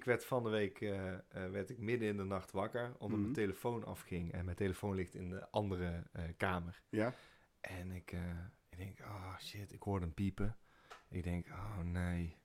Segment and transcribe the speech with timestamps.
[0.00, 3.10] Ik werd van de week eh, eh, werd ik midden in de nacht wakker, omdat
[3.10, 3.20] Mhm.
[3.20, 4.32] mijn telefoon afging.
[4.32, 6.82] En mijn telefoon ligt in de andere eh, kamer.
[6.88, 7.14] Ja.
[7.60, 8.12] En ik,
[8.68, 10.56] ik denk, oh shit, ik hoorde hem piepen.
[11.08, 12.36] Ik denk, oh nee.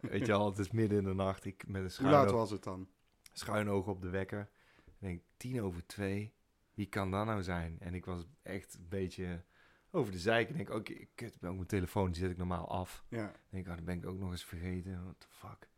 [0.00, 1.44] Weet je al, het is midden in de nacht.
[1.44, 2.88] Ik met een Hoe schuin, laat oog, was het dan?
[3.32, 4.48] schuin oog op de wekker.
[4.84, 6.34] Ik denk, tien over twee.
[6.74, 7.76] Wie kan dat nou zijn?
[7.80, 9.44] En ik was echt een beetje
[9.90, 10.48] over de zijk.
[10.48, 13.04] Ik denk, oké, kut, ben ook mijn telefoon, die zet ik normaal af.
[13.08, 13.28] Ja.
[13.28, 15.02] Ik denk, oh, dat ben ik ook nog eens vergeten.
[15.02, 15.68] What the fuck?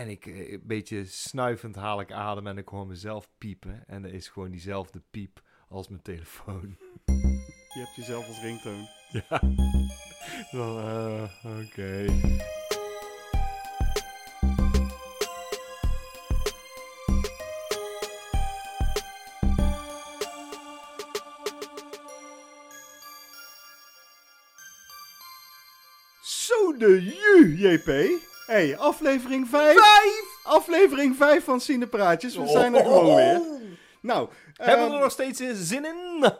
[0.00, 3.84] En ik, eh, een beetje snuivend haal ik adem en ik hoor mezelf piepen.
[3.86, 6.76] En dat is gewoon diezelfde piep als mijn telefoon.
[7.74, 8.86] Je hebt jezelf als ringtoon.
[9.10, 9.40] Ja.
[10.56, 12.06] Dan, eh, oké.
[26.22, 28.28] Zo de ju, JP.
[28.50, 29.78] Hey, aflevering 5.
[30.42, 32.36] Aflevering 5 van Cinepraatjes.
[32.36, 33.40] We zijn er gewoon weer.
[34.00, 36.32] Nou, Hebben we ehm, er nog steeds eh, zin in?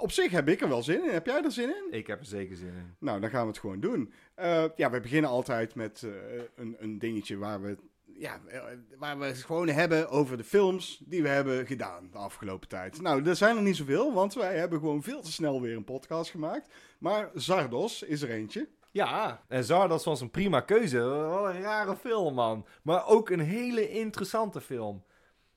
[0.00, 1.10] op zich heb ik er wel zin in.
[1.10, 1.98] Heb jij er zin in?
[1.98, 2.94] Ik heb er zeker zin in.
[2.98, 4.12] Nou, dan gaan we het gewoon doen.
[4.34, 6.10] Eh, ja, we beginnen altijd met eh,
[6.56, 7.76] een, een dingetje waar we,
[8.14, 8.62] ja, eh,
[8.98, 13.00] waar we het gewoon hebben over de films die we hebben gedaan de afgelopen tijd.
[13.00, 15.84] Nou, er zijn er niet zoveel, want wij hebben gewoon veel te snel weer een
[15.84, 16.72] podcast gemaakt.
[16.98, 18.68] Maar Zardos is er eentje.
[18.90, 21.00] Ja, en Zardos was een prima keuze.
[21.00, 22.66] Wat een rare film, man.
[22.82, 25.04] Maar ook een hele interessante film.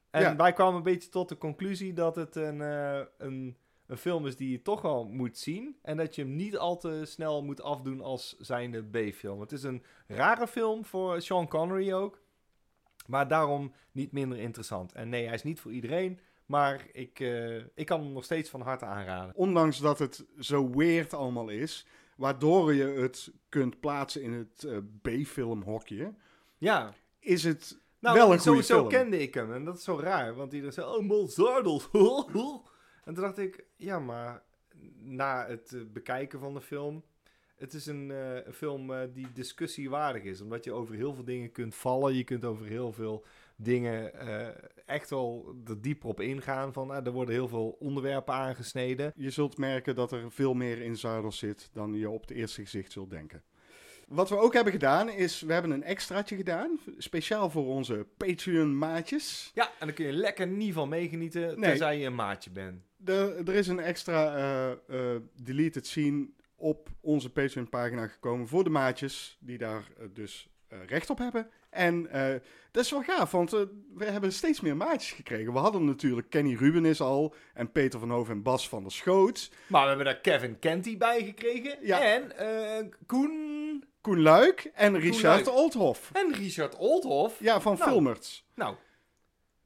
[0.09, 0.35] En Ja.
[0.35, 4.35] wij kwamen een beetje tot de conclusie dat het een, eh, een, een film is
[4.35, 5.77] die je toch wel moet zien.
[5.81, 9.39] En dat je hem niet al te snel moet afdoen als zijnde B-film.
[9.39, 12.21] Het is een rare film voor Sean Connery ook.
[13.07, 14.91] Maar daarom niet minder interessant.
[14.91, 16.19] En nee, hij is niet voor iedereen.
[16.45, 19.35] Maar ik, eh, ik kan hem nog steeds van harte aanraden.
[19.35, 21.87] Ondanks dat het zo weird allemaal is,
[22.17, 26.13] waardoor je het kunt plaatsen in het eh, B-filmhokje,
[26.57, 28.87] Ja, is het Nou, wel een goede film.
[28.87, 29.53] kende ik hem.
[29.53, 30.35] En dat is zo raar.
[30.35, 31.89] Want iedereen zei, oh, Molzardels.
[33.05, 34.43] en toen dacht ik, ja, maar
[34.99, 37.03] na het eh, bekijken van de film...
[37.55, 40.41] Het is een, eh, een film die discussiewaardig is.
[40.41, 42.13] Omdat je over heel veel dingen kunt vallen.
[42.15, 43.25] Je kunt over heel veel
[43.63, 44.47] dingen eh,
[44.85, 46.73] echt wel er dieper op ingaan.
[46.73, 49.11] Van, ah, er worden heel veel onderwerpen aangesneden.
[49.15, 52.61] Je zult merken dat er veel meer in Zardos zit dan je op het eerste
[52.61, 53.43] gezicht zult denken.
[54.07, 59.51] Wat we ook hebben gedaan is, we hebben een extraatje gedaan, speciaal voor onze Patreon-maatjes.
[59.53, 61.69] Ja, en dan kun je lekker niet van meegenieten, Nee.
[61.69, 62.81] tenzij je een maatje bent.
[63.05, 64.35] Er, er is een extra
[64.87, 71.17] eh, deleted scene op onze Patreon-pagina gekomen voor de maatjes, die daar dus recht op
[71.17, 71.49] hebben.
[71.73, 72.39] En eh,
[72.71, 73.59] dat is wel gaaf, want eh,
[73.95, 75.53] we hebben steeds meer maatjes gekregen.
[75.53, 79.51] We hadden natuurlijk Kenny Rubenis al, en Peter van Hoven en Bas van der Schoot.
[79.67, 81.77] Maar we hebben daar Kevin Kenty bij gekregen.
[81.81, 82.01] Ja.
[82.01, 83.51] En eh, Koen...
[84.01, 85.49] Koen Luik en Richard Luik.
[85.57, 86.09] Oldhoff.
[86.13, 87.39] En Richard Oldhoff.
[87.39, 88.45] Ja, van Nou, Filmerts.
[88.55, 88.75] Nou,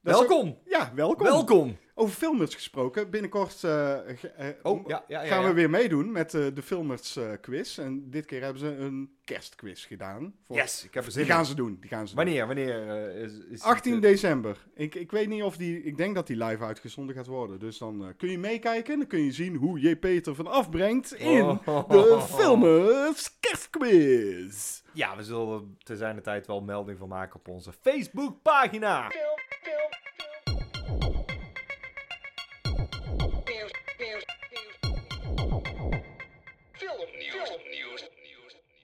[0.02, 0.58] Dat is ook- welkom.
[0.64, 1.26] Ja, welkom.
[1.26, 1.78] Welkom.
[2.00, 3.10] Over Filmerts gesproken.
[3.10, 5.28] Binnenkort eh, eh, Oh, ja, ja, ja.
[5.28, 5.48] gaan ja.
[5.48, 7.78] we weer meedoen met eh, de Filmerts eh, quiz.
[7.78, 10.34] En dit keer hebben ze een kerstquiz gedaan.
[10.46, 11.46] Voor- Yes, ik heb er zin Die gaan in.
[11.46, 11.76] ze doen.
[11.80, 12.24] Die gaan ze doen.
[12.24, 12.46] Wanneer?
[12.46, 14.66] Wanneer eh, is, is 18 het, eh, december.
[14.74, 15.82] Ik, ik weet niet of die...
[15.82, 17.58] Ik denk dat die live uitgezonden gaat worden.
[17.58, 18.98] Dus dan eh, kun je meekijken.
[18.98, 19.96] Dan kun je zien hoe J.
[19.96, 21.88] Peter van afbrengt in Oh.
[21.88, 24.82] de Filmerts kerstquiz.
[24.92, 29.10] Ja, we zullen te zijn de tijd wel melding van maken op onze Facebookpagina.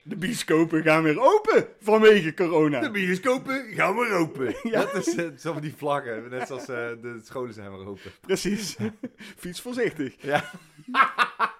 [0.07, 2.79] De bioscopen gaan weer open vanwege corona.
[2.79, 4.55] De bioscopen gaan we open.
[4.71, 4.85] Ja.
[4.85, 6.29] Dat is uh, zo van die vlaggen.
[6.29, 8.11] Net zoals eh, de scholen zijn weer open.
[8.21, 8.75] Precies.
[9.37, 10.15] Fiets voorzichtig.
[10.19, 10.43] Ja,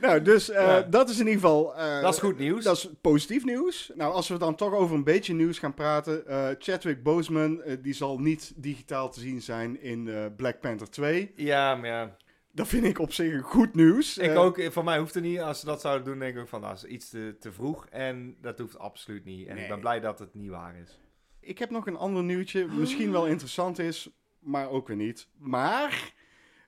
[0.00, 0.80] Nou, dus eh, Ja.
[0.82, 1.74] dat is in ieder geval...
[1.76, 2.64] eh, dat is goed nieuws.
[2.64, 3.90] Dat is positief nieuws.
[3.94, 6.26] Nou, als we dan toch over een beetje nieuws gaan praten.
[6.26, 10.90] eh, Chadwick Boseman, eh, die zal niet digitaal te zien zijn in eh, Black Panther
[10.90, 11.32] 2.
[11.36, 12.16] Ja, maar ja.
[12.58, 14.18] Dat vind ik op zich goed nieuws.
[14.18, 15.40] Ik Eh, ook, voor mij hoeft het niet.
[15.40, 17.86] Als ze dat zouden doen, denk ik van, nou, dat is iets te, te vroeg.
[17.86, 19.46] En dat hoeft absoluut niet.
[19.48, 19.62] En Nee.
[19.62, 20.98] ik ben blij dat het niet waar is.
[21.40, 22.66] Ik heb nog een ander nieuwtje.
[22.66, 24.08] Misschien wel interessant is,
[24.38, 25.28] maar ook weer niet.
[25.38, 26.12] Maar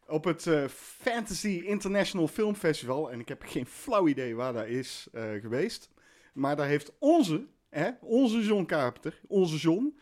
[0.07, 0.65] op het eh,
[1.01, 5.91] Fantasy International Film Festival, en ik heb geen flauw idee waar dat is eh, geweest.
[6.33, 9.99] Maar daar heeft onze, hè, onze John Carpenter, onze John,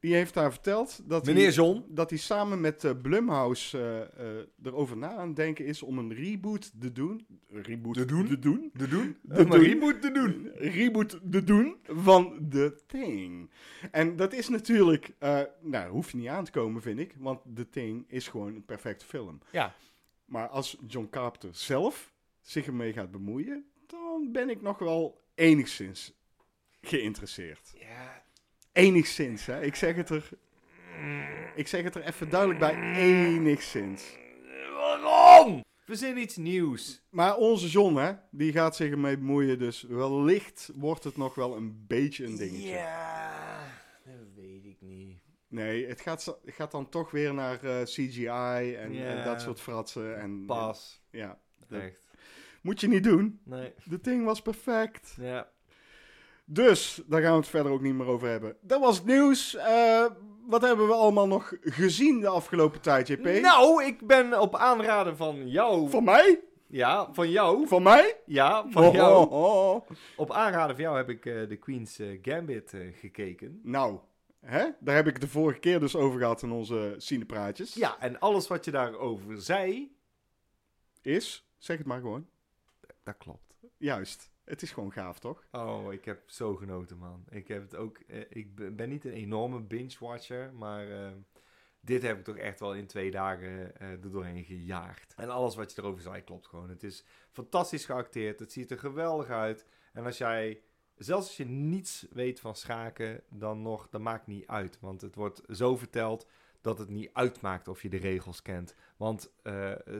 [0.00, 1.34] die heeft daar verteld dat hij...
[1.34, 1.84] Meneer John.
[1.88, 5.98] dat hij samen met eh, Blumhouse eh, eh, erover na aan het denken is om
[5.98, 7.26] een reboot te doen.
[7.48, 8.26] Reboot Te doen?
[8.26, 8.70] Te doen.
[8.76, 9.16] Te doen?
[9.22, 9.58] Maar doen.
[9.58, 10.50] reboot te doen.
[10.54, 13.50] Reboot te doen van The Thing.
[13.90, 15.14] En dat is natuurlijk,
[15.60, 17.14] nou, hoef je niet aan te komen, vind ik.
[17.18, 19.40] Want The Thing is gewoon een perfecte film.
[19.52, 19.74] Ja.
[20.24, 26.17] Maar als John Carpenter zelf zich ermee gaat bemoeien, dan ben ik nog wel enigszins
[26.80, 27.72] geïnteresseerd.
[27.78, 28.22] Ja.
[28.72, 29.62] Enigszins, hè.
[29.62, 30.28] Ik zeg het er...
[31.54, 32.92] Ik zeg het er even duidelijk bij.
[32.96, 34.16] Enigszins.
[34.72, 35.64] Waarom?
[35.84, 37.02] Verzin iets nieuws.
[37.10, 39.58] Maar onze John, hè, die gaat zich ermee bemoeien.
[39.58, 42.68] Dus wellicht wordt het nog wel een beetje een dingetje.
[42.68, 43.60] Ja,
[44.04, 45.16] dat weet ik niet.
[45.48, 48.26] Nee, het gaat, het gaat dan toch weer naar eh, CGI
[48.74, 49.04] en, Ja.
[49.04, 50.18] en dat soort fratsen.
[50.20, 51.02] En, Pas.
[51.10, 51.38] Ja,
[51.68, 52.08] dat Echt.
[52.62, 53.40] moet je niet doen.
[53.44, 53.72] Nee.
[53.84, 55.14] De ding was perfect.
[55.20, 55.48] Ja.
[56.50, 58.56] Dus, daar gaan we het verder ook niet meer over hebben.
[58.60, 59.54] Dat was het nieuws.
[59.56, 60.04] Eh,
[60.46, 63.24] wat hebben we allemaal nog gezien de afgelopen tijd, JP?
[63.24, 65.90] Nou, ik ben op aanraden van jou.
[65.90, 66.40] Van mij?
[66.66, 67.66] Ja, van jou.
[67.66, 68.16] Van mij?
[68.26, 69.28] Ja, van Oh, jou.
[69.30, 69.88] oh, oh.
[70.16, 73.60] Op aanraden van jou heb ik eh, de Queen's eh, Gambit gekeken.
[73.62, 73.98] Nou,
[74.40, 74.66] hè?
[74.80, 77.74] daar heb ik de vorige keer dus over gehad in onze cinepraatjes.
[77.74, 79.96] Ja, en alles wat je daarover zei,
[81.02, 82.26] Is, zeg het maar gewoon,
[83.02, 83.54] dat klopt.
[83.76, 84.30] juist.
[84.48, 85.44] Het is gewoon gaaf, toch?
[85.52, 87.24] Oh, ik heb zo genoten, man.
[87.30, 87.98] Ik heb het ook.
[87.98, 91.10] eh, ik ben niet een enorme binge-watcher, maar eh,
[91.80, 95.14] dit heb ik toch echt wel in twee dagen eh er doorheen gejaagd.
[95.16, 96.68] En alles wat je erover zei klopt gewoon.
[96.68, 98.40] Het is fantastisch geacteerd.
[98.40, 99.66] Het ziet er geweldig uit.
[99.92, 100.60] En als jij,
[100.96, 104.80] zelfs als je niets weet van schaken, dan nog, dat maakt niet uit.
[104.80, 106.26] Want het wordt zo verteld
[106.60, 108.74] dat het niet uitmaakt of je de regels kent.
[108.96, 109.52] Want eh,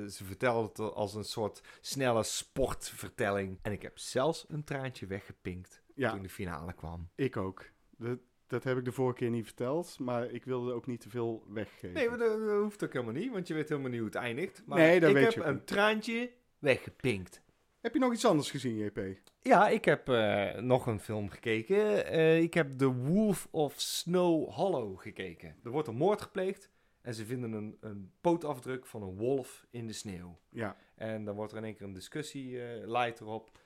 [0.08, 3.58] ze vertellen het als een soort snelle sportvertelling.
[3.62, 7.08] En ik heb zelfs een traantje weggepinkt Ja, toen de finale kwam.
[7.14, 7.64] ik ook.
[7.96, 11.08] Dat, dat heb ik de vorige keer niet verteld, maar ik wilde ook niet te
[11.10, 11.92] veel weggeven.
[11.92, 14.18] Nee, maar dat, dat hoeft ook helemaal niet, want je weet helemaal niet hoe het
[14.18, 14.62] eindigt.
[14.66, 17.40] Maar Nee, dat ik weet heb je een traantje weggepinkt.
[17.80, 19.00] Heb je nog iets anders gezien, JP?
[19.40, 22.06] Ja, ik heb eh, nog een film gekeken.
[22.06, 25.56] Eh, ik heb The Wolf of Snow Hollow gekeken.
[25.64, 26.70] Er wordt een moord gepleegd
[27.00, 30.38] en ze vinden een, een pootafdruk van een wolf in de sneeuw.
[30.48, 30.76] Ja.
[30.94, 33.58] En dan wordt er in één keer een discussie eh leidt erop.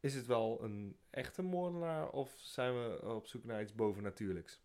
[0.00, 4.60] Is het wel een echte moordenaar of zijn we op zoek naar iets bovennatuurlijks?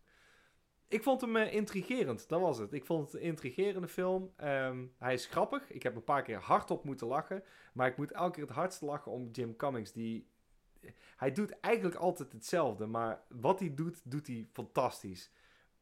[0.88, 2.72] Ik vond hem eh, intrigerend, dat was het.
[2.72, 4.32] Ik vond het een intrigerende film.
[4.36, 5.70] Ehm, hij is grappig.
[5.70, 7.42] Ik heb een paar keer hardop moeten lachen.
[7.72, 9.92] Maar ik moet elke keer het hardst lachen om Jim Cummings.
[9.92, 10.28] Die,
[11.16, 12.86] hij doet eigenlijk altijd hetzelfde.
[12.86, 15.30] Maar wat hij doet, doet hij fantastisch.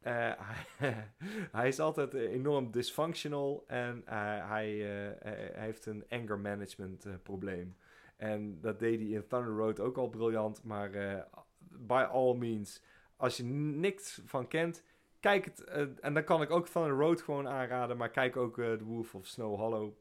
[0.00, 0.32] Eh,
[1.52, 3.64] hij, is altijd eh, enorm dysfunctional.
[3.66, 7.76] En eh, hij, eh, hij heeft een anger management eh, probleem.
[8.16, 10.62] En dat deed hij in Thunder Road ook al briljant.
[10.64, 11.22] Maar eh,
[11.58, 12.82] by all means,
[13.16, 14.82] als je niks van kent,
[15.24, 15.64] kijk het.
[15.64, 17.96] eh, en dan kan ik ook Thunder Road gewoon aanraden.
[17.96, 19.92] Maar kijk ook eh The Wolf of Snow Hollow.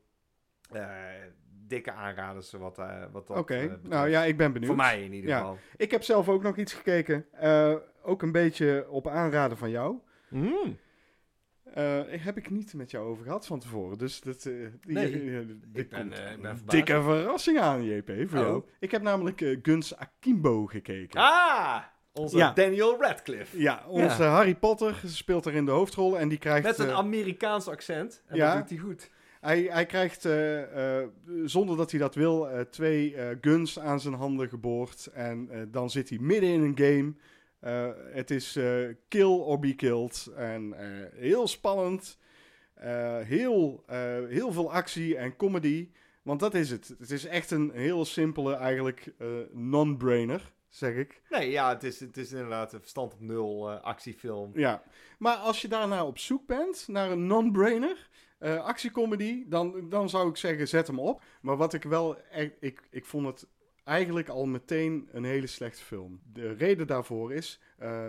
[0.71, 0.87] Eh,
[1.67, 4.69] dikke aanraders wat, eh wat dat Oké, nou ja, ik ben benieuwd.
[4.69, 5.37] Voor mij in ieder Ja.
[5.37, 5.57] geval.
[5.77, 7.25] Ik heb zelf ook nog iets gekeken.
[8.03, 9.97] Ook een beetje op aanraden van jou.
[10.29, 10.77] Mm.
[12.19, 13.97] Heb ik niet met jou over gehad van tevoren.
[13.97, 15.11] Dus dat, Nee,
[15.73, 16.23] ik ben,
[16.53, 18.45] ik dikke verrassing aan, JP, voor Oh.
[18.45, 18.63] jou.
[18.79, 21.19] Ik heb namelijk Guns Akimbo gekeken.
[21.19, 21.83] Ah,
[22.13, 22.51] onze Ja.
[22.53, 23.59] Daniel Radcliffe.
[23.61, 26.65] Ja, onze Harry Potter speelt er in de hoofdrol en die krijgt...
[26.65, 28.23] Met een eh, Amerikaans accent.
[28.27, 28.49] En ja.
[28.49, 29.09] dat doet hij goed.
[29.41, 31.07] Hij, hij krijgt, eh, eh,
[31.45, 35.09] zonder dat hij dat wil, eh, twee eh, guns aan zijn handen geboord.
[35.13, 37.13] En eh, dan zit hij midden in een game.
[37.59, 38.65] Eh, het is eh,
[39.07, 40.29] kill or be killed.
[40.35, 40.87] En eh,
[41.19, 42.17] heel spannend.
[42.73, 43.97] Eh, heel, eh,
[44.29, 45.89] heel veel actie en comedy.
[46.21, 46.95] Want dat is het.
[46.99, 51.21] Het is echt een heel simpele, eigenlijk eh, non-brainer, zeg ik.
[51.29, 54.51] Nee, ja, het is, het is inderdaad een verstand op nul eh, actiefilm.
[54.53, 54.83] Ja,
[55.19, 60.29] maar als je daarna op zoek bent naar een non-brainer, eh actiecomedy, dan, dan zou
[60.29, 61.21] ik zeggen zet hem op.
[61.41, 63.47] Maar wat ik wel, echt, ik, ik vond het
[63.83, 66.21] eigenlijk al meteen een hele slechte film.
[66.33, 68.07] De reden daarvoor is, eh,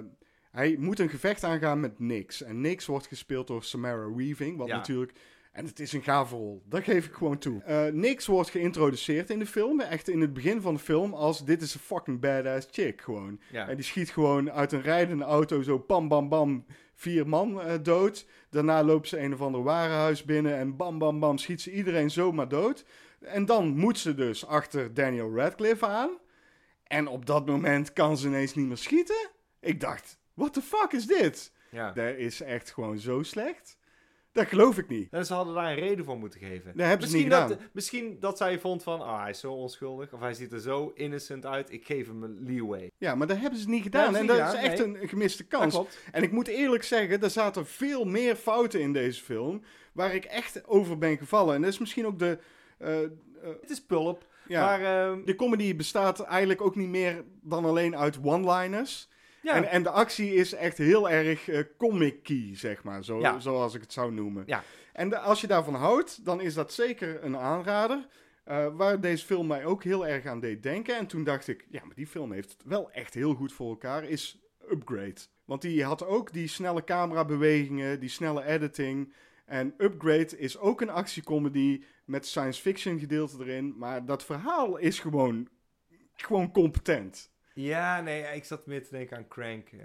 [0.51, 2.43] hij moet een gevecht aangaan met Nix.
[2.43, 4.77] En Nix wordt gespeeld door Samara Weaving, wat Ja.
[4.77, 5.13] natuurlijk...
[5.55, 7.63] En het is een gave rol, dat geef ik gewoon toe.
[7.63, 11.45] Eh Nix wordt geïntroduceerd in de film, echt in het begin van de film, als
[11.45, 13.41] dit is een fucking badass chick gewoon.
[13.51, 13.69] Ja.
[13.69, 17.75] En die schiet gewoon uit een rijdende auto zo bam bam bam vier man eh,
[17.83, 18.27] dood.
[18.51, 22.11] Daarna loopt ze een of ander warenhuis binnen en bam bam bam schiet ze iedereen
[22.11, 22.85] zomaar dood.
[23.21, 26.11] En dan moet ze dus achter Daniel Radcliffe aan.
[26.85, 29.31] En op dat moment kan ze ineens niet meer schieten.
[29.61, 31.53] Ik dacht, what the fuck is dit?
[31.71, 31.93] ja.
[31.93, 33.79] Dat is echt gewoon zo slecht.
[34.35, 35.09] Dat geloof ik niet.
[35.11, 36.77] En ze hadden daar een reden voor moeten geven.
[36.77, 39.53] Dat hebben ze misschien, niet dat, misschien dat zij vond van, ah, hij is zo
[39.53, 40.13] onschuldig.
[40.13, 41.73] Of hij ziet er zo innocent uit.
[41.73, 42.91] Ik geef hem een leeway.
[42.99, 44.13] Ja, maar dat hebben ze niet gedaan.
[44.13, 45.01] ze en niet dat is echt nee.
[45.03, 45.81] een, gemiste kans.
[46.13, 49.63] En ik moet eerlijk zeggen, er zaten veel meer fouten in deze film.
[49.93, 51.55] Waar ik echt over ben gevallen.
[51.55, 52.39] En dat is misschien ook de.
[52.79, 53.09] eh, eh,
[53.61, 54.27] Het is pulp.
[54.49, 59.09] ja, Maar ehm, de comedy bestaat eigenlijk ook niet meer dan alleen uit one-liners.
[59.45, 63.05] Ja, En, en de actie is echt heel erg eh comic-key, zeg maar.
[63.05, 63.39] Zo, Ja.
[63.39, 64.43] Zoals ik het zou noemen.
[64.47, 64.63] Ja.
[64.93, 68.07] En de- als je daarvan houdt, dan is dat zeker een aanrader.
[68.45, 70.97] Eh, waar deze film mij ook heel erg aan deed denken.
[70.97, 73.69] En toen dacht ik, ja, maar die film heeft het wel echt heel goed voor
[73.69, 74.05] elkaar.
[74.05, 74.39] Is
[74.71, 75.21] Upgrade.
[75.45, 79.13] Want die had ook die snelle camerabewegingen, die snelle editing.
[79.45, 83.75] En Upgrade is ook een actiecomedy met science fiction gedeelte erin.
[83.79, 85.49] Maar dat verhaal is gewoon,
[86.13, 87.31] gewoon competent.
[87.55, 89.69] Ja, nee, ik zat meer te denken aan Crank.
[89.69, 89.79] eh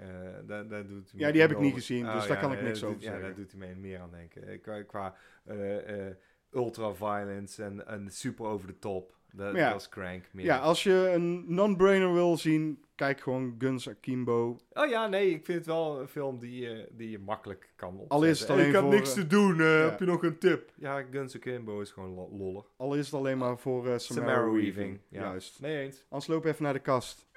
[0.46, 2.94] daar, daar doet Ja, die heb ik niet gezien, dus daar kan ik niks over
[2.94, 3.26] doet- Ja, zeggen.
[3.28, 4.48] daar doet hij me meer aan denken.
[4.48, 6.06] Eh, Qua, qua eh,
[6.52, 9.18] ultra-violence en, en super over de top.
[9.32, 9.74] Dat, Ja.
[9.74, 10.44] is Crank meer.
[10.44, 14.56] Ja, als je een non-brainer wil zien, kijk gewoon Guns Akimbo.
[14.72, 17.88] Oh ja, nee, ik vind het wel een film die, je die je makkelijk kan
[17.92, 18.16] opzetten.
[18.16, 19.62] Al is het Hey, alleen ik heb voor, niks te doen, ja.
[19.64, 20.70] heb je nog een tip?
[20.76, 22.64] Ja, Guns Akimbo is gewoon lo- lollig.
[22.76, 24.74] Al is het alleen maar voor Samara, Samara Weaving.
[24.74, 25.20] Weaving, ja.
[25.20, 25.60] Juist.
[25.60, 26.04] Nee eens.
[26.08, 27.28] Anders loop even naar de kast.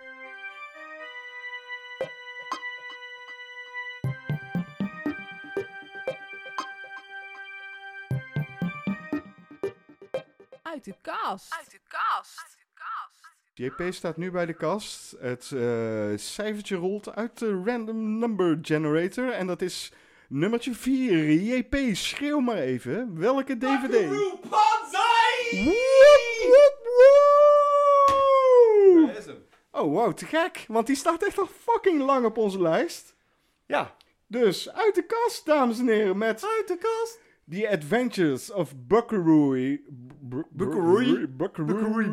[10.74, 11.54] Uit de kast.
[11.54, 12.58] Uit de kast.
[13.54, 15.16] JP staat nu bij de kast.
[15.20, 19.32] Het eh, cijfertje rolt uit de random number generator.
[19.32, 19.92] En dat is
[20.30, 21.32] nummertje 4.
[21.32, 23.20] JP, schreeuw maar even.
[23.20, 23.94] Welke DVD?
[29.18, 29.46] Is hem.
[29.72, 30.66] Oh, wow, te gek.
[30.68, 33.16] Want die staat echt al fucking lang op onze lijst.
[33.66, 33.96] Ja,
[34.28, 37.20] Dus uit de kast, dames en heren, met uit de kast.
[37.50, 39.78] The Adventures of Buckaroo.
[40.50, 41.28] Buckaroo?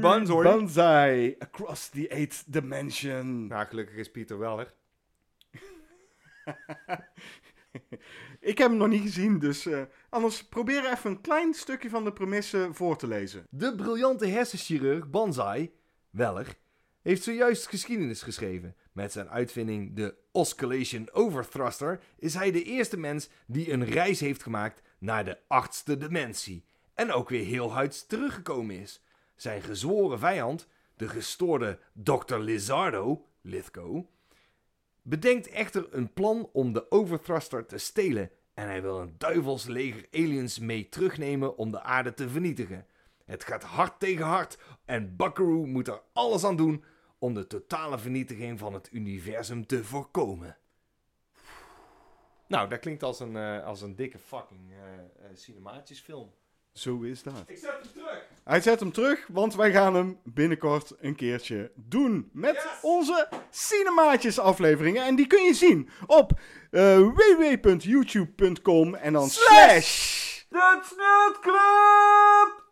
[0.01, 0.43] Banzai.
[0.43, 1.35] Banzai.
[1.39, 3.47] Across the Eighth Dimension.
[3.47, 4.75] Nou, gelukkig is Pieter Weller.
[8.41, 12.05] Ik heb hem nog niet gezien, dus eh, anders probeer even een klein stukje van
[12.05, 13.47] de premisse voor te lezen.
[13.51, 15.73] De briljante hersenchirurg Banzai,
[16.11, 16.57] Weller,
[17.03, 18.77] heeft zojuist geschiedenis geschreven.
[18.93, 24.43] Met zijn uitvinding de Oscillation Overthruster is hij de eerste mens die een reis heeft
[24.43, 26.65] gemaakt naar de achtste dimensie.
[27.01, 29.03] En ook weer heel huids teruggekomen is.
[29.37, 32.37] Zijn gezworen vijand, de gestoorde Dr.
[32.37, 34.05] Lizardo, Lithgow,
[35.03, 38.31] bedenkt echter een plan om de Overthruster te stelen.
[38.55, 42.87] En hij wil een duivels leger aliens mee terugnemen om de aarde te vernietigen.
[43.25, 46.85] Het gaat hard tegen hard en Buckaroo moet er alles aan doen
[47.19, 50.57] om de totale vernietiging van het universum te voorkomen.
[52.47, 54.79] Nou, dat klinkt als een, eh, als een dikke fucking uh,
[55.35, 56.31] cinematisch film.
[56.81, 57.45] Zo is dat.
[57.47, 58.25] Ik zet hem terug.
[58.45, 62.31] Hij zet hem terug, want wij gaan hem binnenkort een keertje doen.
[62.33, 62.65] Met Yes!
[62.83, 65.05] onze Cinemaatjes afleveringen.
[65.05, 70.19] En die kun je zien op eh, www.youtube.com en dan slash...
[70.49, 72.65] De Snut Club!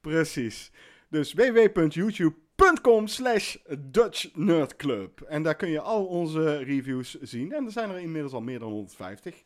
[0.00, 0.70] Precies.
[1.10, 5.20] Dus www.youtube.com slash Dutch Nerd Club.
[5.20, 7.52] En daar kun je al onze reviews zien.
[7.52, 9.42] En er zijn er inmiddels al meer dan 150.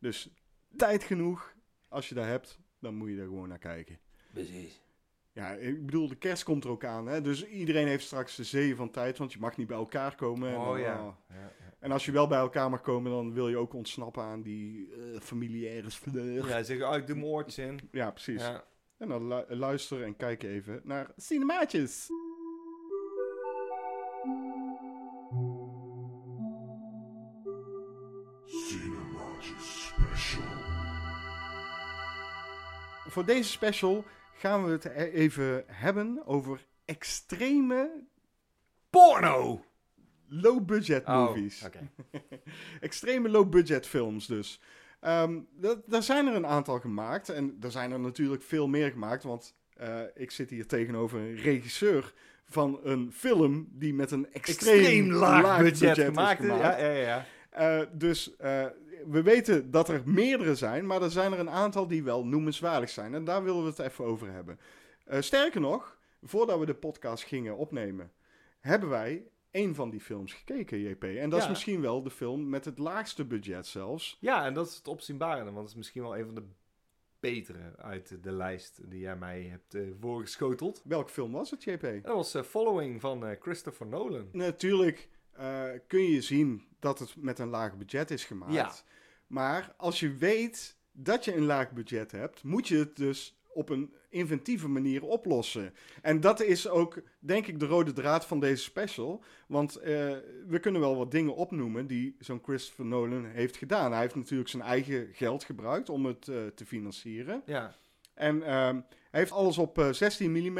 [0.00, 0.28] Dus
[0.76, 1.52] tijd genoeg.
[1.88, 3.98] Als je dat hebt, dan moet je er gewoon naar kijken.
[4.32, 4.80] Precies.
[5.32, 7.06] Ja, ik bedoel, de kerst komt er ook aan.
[7.06, 7.20] Hè?
[7.20, 10.48] Dus iedereen heeft straks de zee van tijd, want je mag niet bij elkaar komen.
[10.50, 10.94] En Oh dan, ja.
[10.94, 11.52] ja, ja.
[11.78, 14.88] En als je wel bij elkaar mag komen, dan wil je ook ontsnappen aan die
[14.94, 15.88] eh familiaire.
[16.12, 17.80] Ja, Ja, zeg, oh, ik doe mijn oortjes in.
[17.90, 18.42] precies.
[18.42, 18.64] Ja.
[18.98, 22.08] En dan lu- luister en kijk even naar Cinemaatjes.
[33.12, 34.04] Voor deze special
[34.34, 37.90] gaan we het e- even hebben over extreme
[38.90, 39.64] Porno!
[40.28, 41.68] low-budget Oh, movies.
[42.80, 44.60] Extreme low-budget films dus.
[45.50, 47.28] Dat- daar zijn er een aantal gemaakt.
[47.28, 49.22] En er zijn er natuurlijk veel meer gemaakt.
[49.22, 52.12] Want eh, ik zit hier tegenover een regisseur
[52.44, 56.40] van een film die met een extreem, Extreem laag, budget, is gemaakt.
[56.40, 56.62] gemaakt.
[56.62, 57.26] Ja, ja, ja.
[57.50, 58.66] Eh, dus eh,
[59.06, 62.90] we weten dat er meerdere zijn, maar er zijn er een aantal die wel noemenswaardig
[62.90, 63.14] zijn.
[63.14, 64.58] En daar willen we het even over hebben.
[65.04, 68.12] Eh, sterker nog, voordat we de podcast gingen opnemen,
[68.60, 71.04] hebben wij een van die films gekeken, JP.
[71.04, 74.16] En dat is misschien wel de film met het laagste budget zelfs.
[74.20, 76.44] Ja, en dat is het opzienbarende, want het is misschien wel een van de
[77.20, 80.82] betere uit de lijst die jij mij hebt eh, voorgeschoteld.
[80.84, 81.82] Welke film was het, JP?
[82.02, 84.28] Dat was eh, Following van Christopher Nolan.
[84.32, 85.08] Natuurlijk
[85.86, 88.54] kun je zien dat het met een laag budget is gemaakt.
[88.54, 88.72] Ja.
[89.26, 93.68] Maar als je weet dat je een laag budget hebt, moet je het dus op
[93.68, 95.74] een inventieve manier oplossen.
[96.02, 99.22] En dat is ook, denk ik, de rode draad van deze special.
[99.46, 103.92] Want eh, we kunnen wel wat dingen opnoemen die zo'n Christopher Nolan heeft gedaan.
[103.92, 107.42] Hij heeft natuurlijk zijn eigen geld gebruikt om het eh, te financieren.
[107.46, 107.76] Ja,
[108.14, 108.80] En ehm,
[109.12, 110.58] hij heeft alles op eh, 16 mm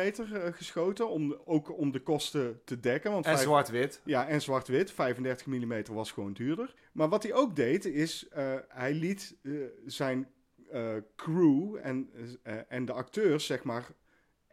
[0.53, 3.13] geschoten, om, de- ook om de kosten te dekken.
[3.13, 4.01] Want en zwart-wit.
[4.05, 4.91] ja, en zwart-wit.
[4.93, 6.75] 35 mm was gewoon duurder.
[6.93, 9.53] Maar wat hij ook deed, is eh, hij liet eh,
[9.87, 10.29] zijn
[10.71, 12.11] eh, crew en,
[12.43, 13.87] eh, en de acteurs, zeg maar,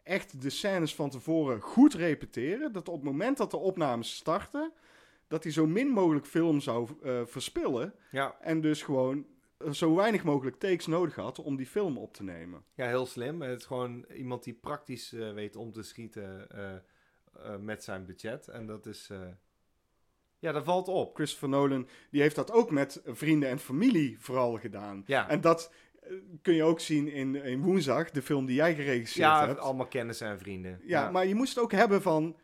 [0.02, 2.72] echt de scènes van tevoren goed repeteren.
[2.72, 4.72] Dat op het moment dat de opnames starten,
[5.28, 7.94] dat hij zo min mogelijk film zou eh, verspillen.
[8.10, 9.24] Ja, En dus gewoon eh,
[9.70, 12.64] zo weinig mogelijk takes nodig had om die film op te nemen.
[12.74, 13.42] ja, heel slim.
[13.42, 18.04] Het is gewoon iemand die praktisch eh, weet om te schieten eh, eh, met zijn
[18.06, 18.48] budget.
[18.48, 19.10] En dat is...
[20.38, 21.14] ja, dat valt op.
[21.14, 25.02] Christopher Nolan die heeft dat ook met vrienden en familie vooral gedaan.
[25.06, 25.72] Ja, En dat
[26.42, 29.58] kun je ook zien in, in Woensdag, de film die jij geregisseerd ja hebt.
[29.58, 30.80] allemaal kennissen en vrienden.
[30.84, 32.36] Ja, maar je moest het ook hebben van,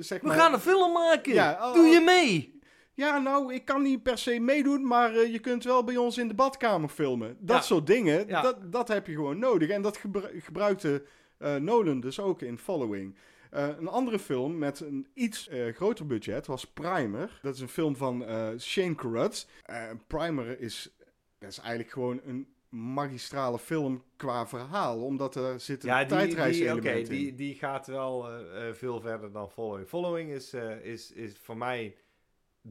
[0.00, 0.36] zeg We maar...
[0.36, 1.34] gaan een film maken!
[1.34, 2.55] Ja, oh, Doe je mee?
[2.96, 6.18] Ja, nou, ik kan niet per se meedoen, maar eh, je kunt wel bij ons
[6.18, 7.36] in de badkamer filmen.
[7.40, 7.62] Dat Ja.
[7.62, 8.42] soort dingen, Ja.
[8.42, 9.68] dat, dat heb je gewoon nodig.
[9.68, 11.04] En dat gebru- gebruikte
[11.38, 13.16] eh, Nolan dus ook in Following.
[13.50, 17.38] Eh, een andere film met een iets groter budget was Primer.
[17.42, 18.24] Dat is een film van
[18.58, 19.46] Shane Carruth.
[20.06, 20.96] Primer is,
[21.38, 26.06] dat is eigenlijk gewoon een magistrale film qua verhaal, omdat er zit een Ja, die,
[26.08, 27.04] die, tijdreiselement oké, in.
[27.04, 28.28] die, die gaat wel
[28.72, 29.88] veel verder dan Following.
[29.88, 31.96] Following is, is, is voor mij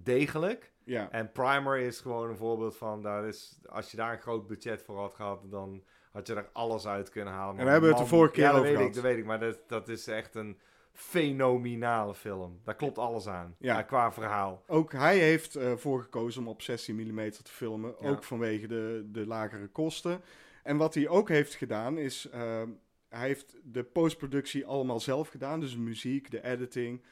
[0.03, 0.73] degelijk.
[0.83, 1.11] Ja.
[1.11, 4.81] En Primer is gewoon een voorbeeld van, daar is, als je daar een groot budget
[4.83, 7.57] voor had gehad, dan had je er alles uit kunnen halen.
[7.59, 9.39] En we hebben het de vorige keer ja, over weet ik, dat weet ik, maar
[9.39, 10.59] dat, dat is echt een
[10.91, 12.59] fenomenale film.
[12.63, 13.75] Daar klopt alles aan, Ja.
[13.75, 13.81] ja.
[13.81, 14.63] qua verhaal.
[14.67, 17.95] Ook hij heeft ervoor gekozen om op 16 mm te filmen.
[17.99, 18.09] Ja.
[18.09, 20.21] Ook vanwege de, de lagere kosten.
[20.63, 22.29] En wat hij ook heeft gedaan is...
[22.29, 22.61] eh,
[23.09, 25.59] hij heeft de postproductie allemaal zelf gedaan.
[25.59, 27.03] Dus de muziek, de editing.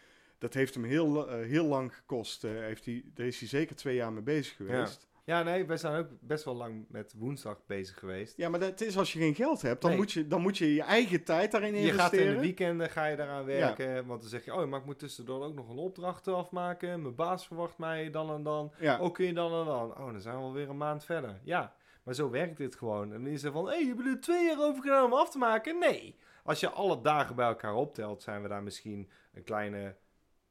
[0.43, 2.43] Dat heeft hem heel, eh, heel lang gekost.
[2.43, 5.07] Eh, heeft hij, daar is hij zeker twee jaar mee bezig geweest.
[5.25, 8.37] Ja, nee, wij zijn ook best wel lang met woensdag bezig geweest.
[8.37, 9.81] Ja, maar dat is als je geen geld hebt.
[9.81, 9.99] Dan, Nee.
[9.99, 12.03] moet, je, dan moet je je eigen tijd daarin Je investeren.
[12.09, 14.85] gaat in de weekenden ga je daaraan werken, want dan zeg je, oh, maar ik
[14.85, 17.01] moet tussendoor ook nog een opdracht afmaken.
[17.01, 18.71] Mijn baas verwacht mij dan en dan.
[18.79, 18.97] Ja.
[18.97, 19.91] Ook kun je dan en dan.
[19.97, 21.39] Oh, dan zijn we alweer een maand verder.
[21.43, 21.73] Ja,
[22.03, 23.13] maar zo werkt dit gewoon.
[23.13, 25.13] En dan is er van, hé, hey, je hebt er twee jaar over gedaan om
[25.13, 25.79] af te maken?
[25.79, 26.15] Nee.
[26.43, 29.95] Als je alle dagen bij elkaar optelt, zijn we daar misschien een kleine,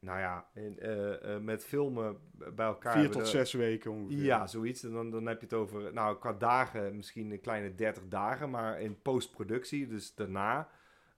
[0.03, 2.17] nou ja, in, eh, eh, met filmen
[2.53, 2.97] bij elkaar.
[2.97, 4.23] Vier tot zes weken ongeveer.
[4.23, 4.83] Ja, zoiets.
[4.83, 8.49] En dan, dan heb je het over, nou, qua dagen misschien een kleine 30 dagen,
[8.49, 10.69] maar in postproductie, dus daarna.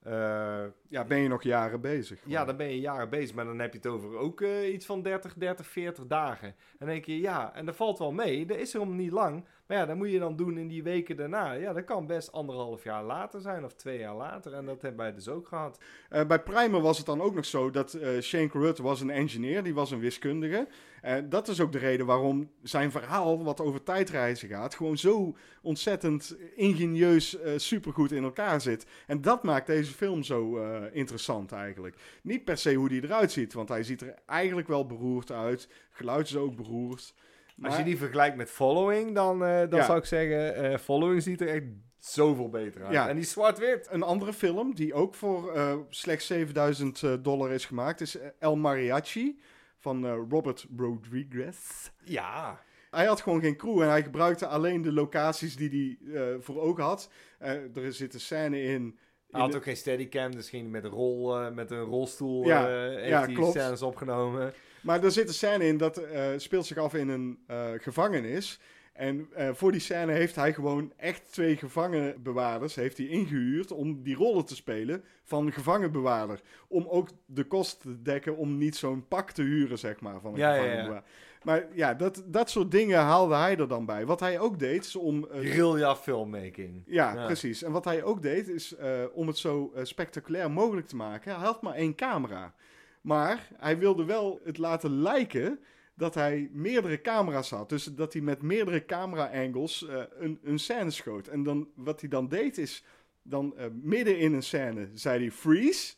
[0.06, 2.20] Eh, Ja, ben je nog jaren bezig.
[2.26, 4.86] ja, dan ben je jaren bezig, maar dan heb je het over ook eh, iets
[4.86, 6.48] van 30, 30, 40 dagen.
[6.48, 8.46] En dan denk je, ja, en dat valt wel mee.
[8.46, 9.46] Dat is er om niet lang.
[9.68, 11.52] Maar ja, dat moet je dan doen in die weken daarna.
[11.52, 14.54] Ja, dat kan best anderhalf jaar later zijn of twee jaar later.
[14.54, 15.80] En dat hebben wij dus ook gehad.
[16.10, 19.64] Eh, bij Primer was het dan ook nog zo dat Shane Carruth was een engineer,
[19.64, 20.68] die was een wiskundige.
[21.06, 25.36] Eh, dat is ook de reden waarom zijn verhaal, wat over tijdreizen gaat, gewoon zo
[25.62, 28.86] ontzettend ingenieus eh, supergoed in elkaar zit.
[29.08, 31.96] En dat maakt deze film zo eh, interessant eigenlijk.
[32.24, 35.70] Niet per se hoe hij eruit ziet, want hij ziet er eigenlijk wel beroerd uit.
[35.92, 37.14] Geluid is ook beroerd.
[37.62, 39.86] Als je die vergelijkt met Following, dan, dan Ja.
[39.86, 41.64] zou ik zeggen, Following ziet er echt
[42.00, 42.94] zoveel beter uit.
[42.94, 43.10] Ja.
[43.10, 43.88] En die zwart-wit.
[43.92, 45.54] Een andere film die ook voor
[45.90, 49.40] slechts 7000 eh, dollar is gemaakt is El Mariachi
[49.86, 51.90] van eh, Robert Rodriguez.
[52.04, 52.60] Ja.
[52.92, 56.62] Hij had gewoon geen crew en hij gebruikte alleen de locaties die hij eh, voor
[56.62, 57.10] ogen had.
[57.40, 58.98] Eh, er zit een scène in.
[59.32, 62.46] Hij had de- ook geen steadycam, dus ging hij met een, rol, met een rolstoel
[62.46, 63.52] Ja, heeft ja, hij klopt.
[63.52, 64.54] scènes opgenomen.
[64.82, 66.02] Maar er zit een scène in dat
[66.38, 67.40] speelt zich af in een
[67.82, 68.60] gevangenis.
[68.96, 74.04] En eh, voor die scène heeft hij gewoon echt twee gevangenbewaarders heeft hij ingehuurd om
[74.04, 76.42] die rollen te spelen van gevangenbewaarder.
[76.68, 80.34] Om ook de kosten te dekken om niet zo'n pak te huren, zeg maar, van
[80.34, 80.62] een Ja, ja, ja.
[80.62, 81.10] gevangenbewaarder.
[81.44, 84.06] Maar ja, dat, dat soort dingen haalde hij er dan bij.
[84.06, 85.28] Wat hij ook deed, is om...
[85.32, 86.84] Guerrilla filmmaking.
[86.86, 87.64] Ja, precies.
[87.64, 91.36] En wat hij ook deed, is eh, om het zo spectaculair mogelijk te maken.
[91.36, 92.54] Hij had maar één camera.
[93.02, 95.60] Maar hij wilde wel het laten lijken
[95.96, 97.70] dat hij meerdere camera's had.
[97.70, 101.28] Dus dat hij met meerdere camera-angles eh, een, een scène schoot.
[101.28, 102.84] En dan, wat hij dan deed, is
[103.22, 105.94] dan eh, midden in een scène zei hij freeze.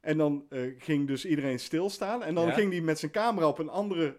[0.00, 2.22] En dan eh, ging dus iedereen stilstaan.
[2.22, 2.52] En dan Ja.
[2.52, 4.16] ging hij met zijn camera op een andere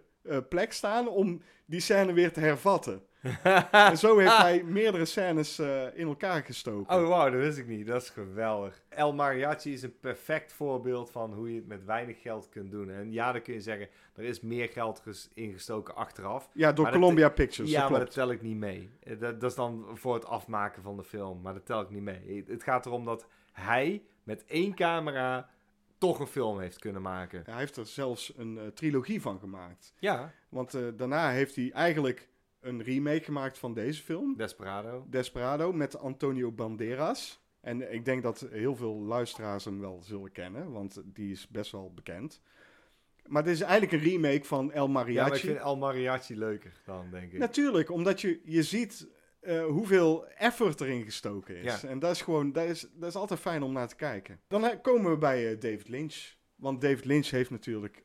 [0.49, 3.01] plek staan om die scène weer te hervatten.
[3.71, 6.95] En zo heeft hij meerdere scènes eh, in elkaar gestoken.
[6.95, 7.87] Oh, wauw, dat wist ik niet.
[7.87, 8.83] Dat is geweldig.
[8.89, 12.89] El Mariachi is een perfect voorbeeld van hoe je het met weinig geld kunt doen.
[12.91, 16.49] En ja, dan kun je zeggen, er is meer geld ges- ingestoken achteraf.
[16.53, 17.71] ja, door Columbia Pictures.
[17.71, 18.89] ja, dat maar dat tel ik niet mee.
[19.03, 21.89] Eh, Dat, dat is dan voor het afmaken van de film, maar dat tel ik
[21.89, 22.43] niet mee.
[22.47, 25.49] Het gaat erom dat hij met één camera
[25.97, 27.41] toch een film heeft kunnen maken.
[27.45, 29.93] Hij heeft er zelfs een eh, trilogie van gemaakt.
[29.99, 32.31] Ja, Want daarna heeft hij eigenlijk
[32.63, 35.05] een remake gemaakt van deze film, Desperado.
[35.09, 37.41] Desperado, met Antonio Banderas.
[37.61, 41.71] En ik denk dat heel veel luisteraars hem wel zullen kennen, want die is best
[41.71, 42.41] wel bekend.
[43.27, 45.47] Maar dit is eigenlijk een remake van El Ja, maar ik Mariachi.
[45.47, 47.39] vind El Mariachi leuker dan, denk ik.
[47.39, 49.07] Natuurlijk, omdat je, je ziet
[49.39, 51.81] eh, hoeveel effort erin gestoken is.
[51.81, 51.87] Ja.
[51.87, 54.39] En dat is gewoon, dat is, dat is altijd fijn om naar te kijken.
[54.47, 56.33] Dan eh, komen we bij eh, David Lynch.
[56.55, 58.03] Want David Lynch heeft natuurlijk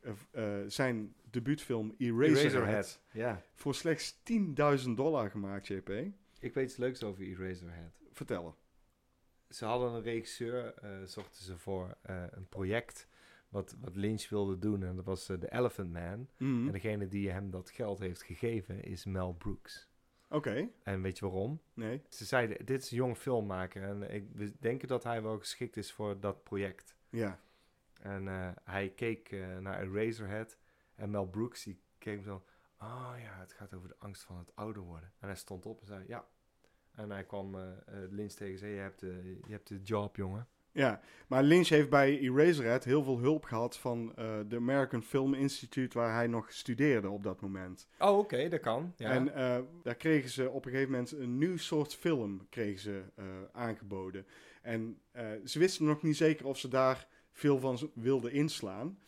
[0.67, 2.53] zijn debuutfilm Eraserhead.
[2.53, 3.01] Eraserhead.
[3.11, 3.41] Ja.
[3.55, 4.15] Voor slechts
[4.85, 5.89] 10.000 dollar gemaakt, JP.
[6.39, 7.91] Ik weet iets leuks over Eraserhead.
[8.11, 8.57] Vertel.
[9.49, 13.07] Ze hadden een regisseur, eh zochten ze voor eh, een project
[13.49, 14.83] wat, wat Lynch wilde doen.
[14.83, 16.27] En dat was eh, The Elephant Man.
[16.37, 16.65] Mhm.
[16.65, 19.87] En degene die hem dat geld heeft gegeven is Mel Brooks.
[20.31, 21.61] Oké, En weet je waarom?
[21.73, 22.01] nee.
[22.09, 25.77] Ze zeiden, dit is een jonge filmmaker en ik, we denken dat hij wel geschikt
[25.77, 26.95] is voor dat project.
[27.09, 27.39] Ja.
[28.01, 30.57] En eh, hij keek eh, naar Eraserhead
[30.99, 32.43] en Mel Brooks die keek zo,
[32.79, 35.11] oh ja, het gaat over de angst van het ouder worden.
[35.19, 36.27] En hij stond op en zei, ja.
[36.91, 39.81] En hij kwam eh eh, Lynch tegen en zei, je hebt, de, je hebt de
[39.81, 40.47] job, jongen.
[40.71, 45.33] Ja, maar Lynch heeft bij Eraserhead heel veel hulp gehad van eh de American Film
[45.33, 47.87] Institute, waar hij nog studeerde op dat moment.
[47.99, 48.93] Oh, oké, dat kan.
[48.97, 49.11] Ja.
[49.11, 53.03] En eh, daar kregen ze op een gegeven moment een nieuw soort film kregen ze,
[53.15, 54.25] eh, aangeboden.
[54.61, 58.99] En eh, ze wisten nog niet zeker of ze daar veel van wilden inslaan.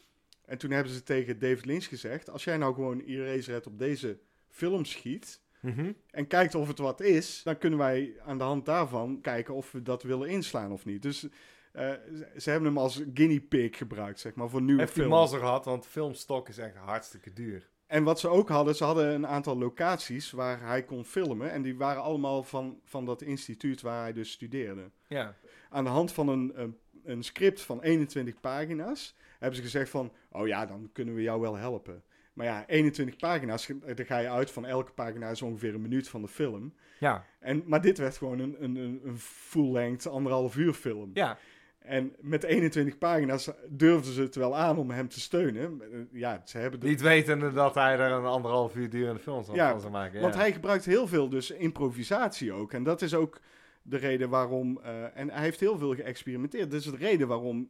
[0.52, 4.20] En toen hebben ze tegen David Lynch gezegd, als jij nou gewoon Eraserhead op deze
[4.50, 5.92] film schiet Mhm.
[6.10, 9.72] en kijkt of het wat is, dan kunnen wij aan de hand daarvan kijken of
[9.72, 11.02] we dat willen inslaan of niet.
[11.02, 11.28] Dus
[11.72, 11.92] eh,
[12.38, 15.20] ze- hebben hem als guinea pig gebruikt, zeg maar, voor nieuwe Heeft hij films.
[15.20, 17.70] mazzel gehad, want filmstok is echt hartstikke duur.
[17.88, 21.52] En wat ze ook hadden, ze hadden een aantal locaties waar hij kon filmen.
[21.52, 24.92] En die waren allemaal van, van dat instituut waar hij dus studeerde.
[25.08, 25.36] Ja.
[25.70, 30.12] Aan de hand van een, een, een script van 21 pagina's hebben ze gezegd van...
[30.32, 32.04] Oh ja, dan kunnen we jou wel helpen.
[32.34, 36.10] Maar ja, 21 pagina's, daar ga je uit van elke pagina is ongeveer een minuut
[36.10, 36.74] van de film.
[37.00, 37.26] Ja.
[37.40, 41.12] En, maar dit werd gewoon een, een, een, full-length, anderhalf uur film.
[41.14, 41.38] Ja.
[41.80, 45.82] En met 21 pagina's durfden ze het wel aan om hem te steunen.
[46.12, 49.56] Ja, ze hebben de Niet wetende dat hij er een anderhalf uur durende film van
[49.56, 50.22] Ja, zou maken.
[50.22, 50.40] Want ja.
[50.40, 52.74] hij gebruikt heel veel dus improvisatie ook.
[52.74, 53.40] En dat is ook
[53.82, 54.80] de reden waarom...
[54.84, 56.72] eh, en hij heeft heel veel geëxperimenteerd.
[56.72, 57.70] Dat is de reden waarom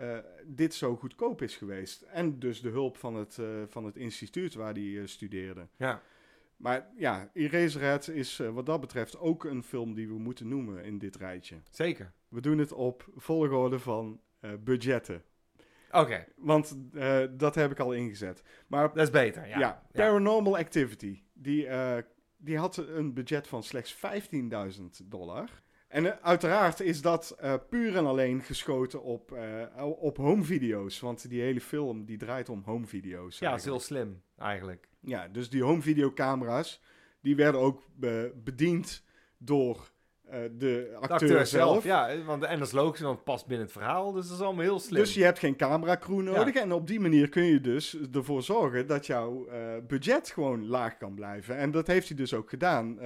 [0.00, 2.02] eh, dit zo goedkoop is geweest.
[2.02, 5.66] En dus de hulp van het, eh, van het instituut waar hij eh, studeerde.
[5.76, 6.02] Ja.
[6.56, 10.98] Maar ja, Eraserhead is wat dat betreft ook een film die we moeten noemen in
[10.98, 11.56] dit rijtje.
[11.70, 12.12] Zeker.
[12.28, 14.20] We doen het op volgorde van
[14.60, 15.22] budgetten.
[15.90, 16.76] Oké, Want
[17.30, 18.42] dat heb ik al ingezet.
[18.66, 19.48] Maar dat is beter.
[19.48, 19.58] Ja.
[19.58, 19.86] ja, Ja.
[19.92, 21.22] Paranormal Activity.
[21.32, 21.68] Die,
[22.36, 25.62] die had een budget van slechts 15.000 dollar.
[25.90, 31.00] En eh, uiteraard is dat eh, puur en alleen geschoten op, eh, op home video's.
[31.00, 33.38] Want die hele film die draait om home video's.
[33.38, 34.88] Ja, dat is heel slim, eigenlijk.
[35.00, 36.82] Ja, dus die home videocamera's,
[37.20, 39.04] die werden ook be- bediend
[39.38, 39.90] door
[40.30, 41.82] de De acteur, acteur zelf.
[41.82, 41.84] zelf.
[41.84, 44.12] Ja, want, en dat is logisch, want het past binnen het verhaal.
[44.12, 45.00] Dus dat is allemaal heel slim.
[45.00, 46.54] Dus je hebt geen cameracrew nodig.
[46.54, 49.48] En op die manier kun je dus ervoor zorgen dat jouw
[49.86, 51.56] budget gewoon laag kan blijven.
[51.56, 52.98] En dat heeft hij dus ook gedaan.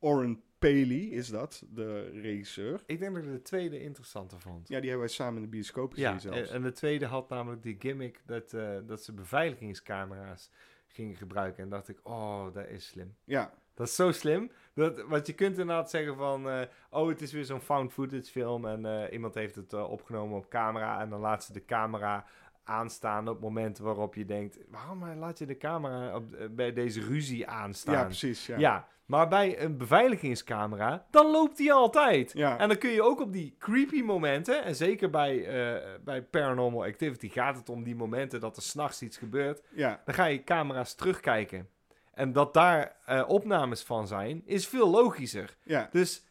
[0.00, 2.80] Oren Paley is dat, de regisseur.
[2.86, 4.68] Ik denk dat ik de tweede interessanter vond.
[4.68, 6.50] Ja, die hebben wij samen in de bioscoop gezien Ja, zelfs.
[6.50, 10.50] en, de tweede had namelijk die gimmick dat, eh, dat ze beveiligingscamera's
[10.86, 11.62] gingen gebruiken.
[11.62, 13.14] En dacht ik, oh, dat is slim.
[13.24, 14.50] ja, Dat is zo slim.
[14.74, 16.48] Dat, want je kunt inderdaad zeggen van...
[16.50, 18.66] eh, oh, het is weer zo'n found footage film...
[18.66, 21.00] en eh, iemand heeft het opgenomen op camera...
[21.00, 22.26] en dan laat ze de camera
[22.64, 24.58] aanstaan op momenten waarop je denkt...
[24.68, 27.94] waarom eh, laat je de camera op, eh, bij deze ruzie aanstaan?
[27.94, 28.46] ja, precies.
[28.46, 28.58] Ja.
[28.58, 28.88] Ja.
[29.06, 32.32] maar bij een beveiligingscamera, dan loopt die altijd.
[32.32, 32.58] Ja.
[32.58, 36.84] En dan kun je ook op die creepy momenten, en zeker bij, eh, bij Paranormal
[36.84, 40.02] Activity gaat het om die momenten dat er s'nachts iets gebeurt, ja.
[40.04, 41.68] dan ga je camera's terugkijken.
[42.12, 42.96] En dat daar
[43.26, 45.56] opnames van zijn, is veel logischer.
[45.62, 45.88] ja.
[45.90, 46.24] Dus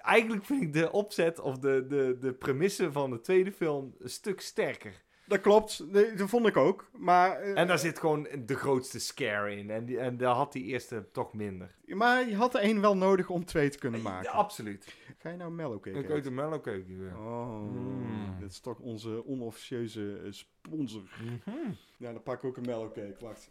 [0.00, 4.10] eigenlijk vind ik de opzet of de, de, de premisse van de tweede film een
[4.10, 5.06] stuk sterker.
[5.28, 5.84] Dat klopt.
[5.90, 6.88] Nee, dat vond ik ook.
[6.96, 9.70] Maar, eh, En daar zit gewoon de grootste scare in.
[9.70, 11.74] En, die, en daar had die eerste toch minder.
[11.86, 14.30] maar je had er één wel nodig om twee te kunnen maken.
[14.30, 14.94] Ja, absoluut.
[15.18, 17.16] Ga je nou mellow cake Ik eet een mellowcake weer.
[17.18, 18.36] Oh, Mm.
[18.40, 21.02] dit is toch onze onofficieuze eh, sponsor.
[21.22, 21.70] Mhm.
[21.96, 23.16] Ja, dan pak ik ook een mellow cake.
[23.20, 23.50] Wacht.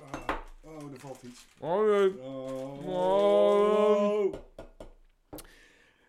[0.00, 1.46] Ah, oh, er valt iets.
[1.58, 2.18] Oh, nee.
[2.22, 2.86] Oh.
[2.86, 4.34] Oh.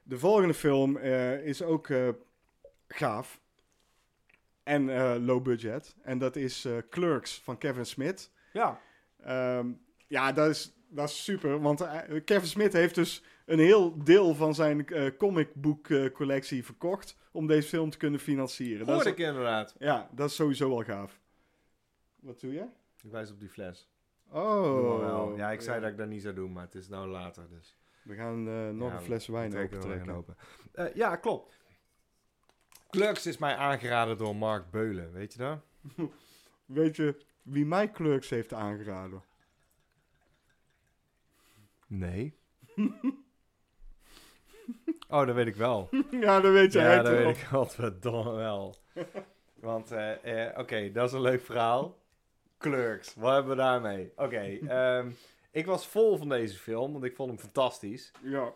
[0.03, 2.09] De volgende film eh, is ook eh,
[2.87, 3.41] gaaf.
[4.63, 5.95] En eh, low budget.
[6.01, 8.31] En dat is eh, Clerks van Kevin Smith.
[8.53, 8.79] Ja.
[9.23, 9.71] Ehm,
[10.07, 11.61] ja, dat is, dat is super.
[11.61, 16.65] Want eh, Kevin Smith heeft dus een heel deel van zijn eh comicboek eh, collectie
[16.65, 17.17] verkocht.
[17.31, 18.85] Om deze film te kunnen financieren.
[18.85, 19.75] Dat Hoorde is, ik inderdaad.
[19.79, 21.19] ja, dat is sowieso wel gaaf.
[22.19, 22.65] Wat doe je?
[23.03, 23.89] Ik wijs op die fles.
[24.29, 24.99] Oh.
[24.99, 25.35] Wel.
[25.37, 27.49] Ja, ik zei dat ik dat niet zou doen, maar het is nou later.
[27.49, 27.77] Dus.
[28.03, 30.35] We gaan eh, nog Ja, een fles wijn Trekken open.
[30.71, 31.61] Eh, ja, klopt.
[32.93, 35.59] Clerks is mij aangeraden door Mark Beulen, weet je dat?
[36.65, 39.23] Weet je wie mij Clerks heeft aangeraden?
[41.87, 42.37] Nee.
[45.09, 45.89] oh, dat weet ik wel.
[46.11, 48.75] ja, dat weet jij ja, dat weet ik godverdomme wel.
[49.53, 51.97] Want, eh, eh, oké, dat is een leuk verhaal.
[52.57, 54.11] Clerks, wat hebben we daarmee?
[54.15, 55.09] Oké, ehm,
[55.51, 58.11] ik was vol van deze film, want ik vond hem fantastisch.
[58.21, 58.53] Ja,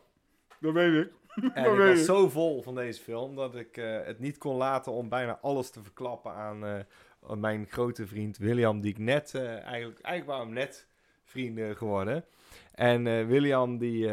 [0.59, 1.13] dat weet ik.
[1.53, 4.91] En ik was zo vol van deze film dat ik eh, het niet kon laten
[4.91, 9.63] om bijna alles te verklappen aan eh, mijn grote vriend William, die ik net, eh,
[9.63, 10.87] eigenlijk, eigenlijk waren we net
[11.23, 12.25] vrienden geworden.
[12.73, 14.09] En William, die,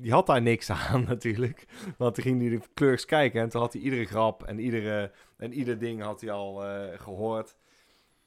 [0.00, 1.66] die had daar niks aan natuurlijk.
[1.96, 5.10] Want toen ging hij de Clerks kijken en toen had hij iedere grap en, iedere,
[5.36, 7.56] en ieder ding had hij al eh, gehoord.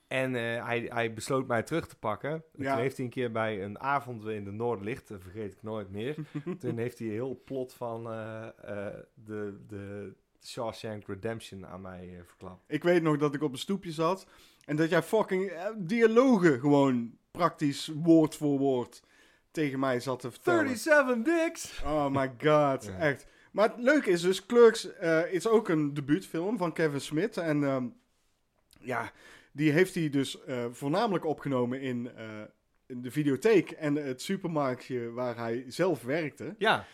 [0.10, 2.32] En eh, hij, hij besloot mij terug te pakken.
[2.32, 2.72] En Ja.
[2.72, 5.90] Toen heeft hij een keer bij een avond in de Noorderlicht, dat vergeet ik nooit
[5.92, 6.16] meer.
[6.60, 12.64] toen heeft hij heel plot van eh, eh, de, de Shawshank Redemption aan mij verklapt.
[12.68, 14.28] Ik weet nog dat ik op een stoepje zat
[14.66, 19.04] en dat jij fucking dialogen gewoon praktisch woord voor woord
[19.52, 20.78] tegen mij zat te vertellen.
[20.78, 21.82] 37 dicks!
[21.86, 22.98] Oh my god, Ja.
[22.98, 23.28] echt.
[23.52, 24.86] Maar het leuke is dus, Clerks
[25.32, 27.38] is ook een debuutfilm van Kevin Smith.
[27.38, 27.86] En ehm,
[28.80, 29.12] ja,
[29.52, 32.42] die heeft hij dus eh, voornamelijk opgenomen in, eh,
[32.86, 36.56] in de videotheek en het supermarktje waar hij zelf werkte.
[36.58, 36.86] Ja,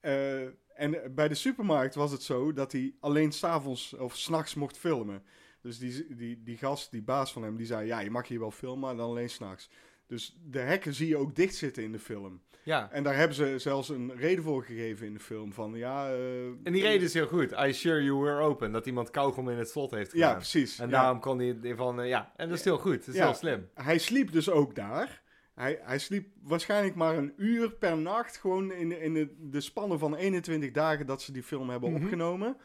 [0.00, 0.42] Eh,
[0.74, 5.22] en bij de supermarkt was het zo dat hij alleen s'avonds of s'nachts mocht filmen.
[5.60, 8.38] Dus die, die, die gast, die baas van hem, die zei: Ja, je mag hier
[8.38, 9.70] wel filmen, maar dan alleen s'nachts.
[10.06, 12.40] Dus de hekken zie je ook dicht zitten in de film.
[12.62, 12.90] ja.
[12.92, 15.52] En daar hebben ze zelfs een reden voor gegeven in de film.
[15.52, 16.08] Van ja.
[16.12, 17.52] eh, En die reden is heel goed.
[17.52, 18.72] I sure you were open.
[18.72, 20.28] Dat iemand kauwgom in het slot heeft gedaan.
[20.28, 20.78] Ja, precies.
[20.78, 21.00] En Ja.
[21.00, 22.98] daarom kon hij van, eh, ja, en dat is heel goed.
[22.98, 23.24] Dat is Ja.
[23.24, 23.68] heel slim.
[23.74, 25.22] Hij sliep dus ook daar.
[25.54, 28.36] Hij, hij sliep waarschijnlijk maar een uur per nacht.
[28.36, 32.02] Gewoon in, in de, de spannen van 21 dagen dat ze die film hebben Mhm.
[32.02, 32.56] opgenomen.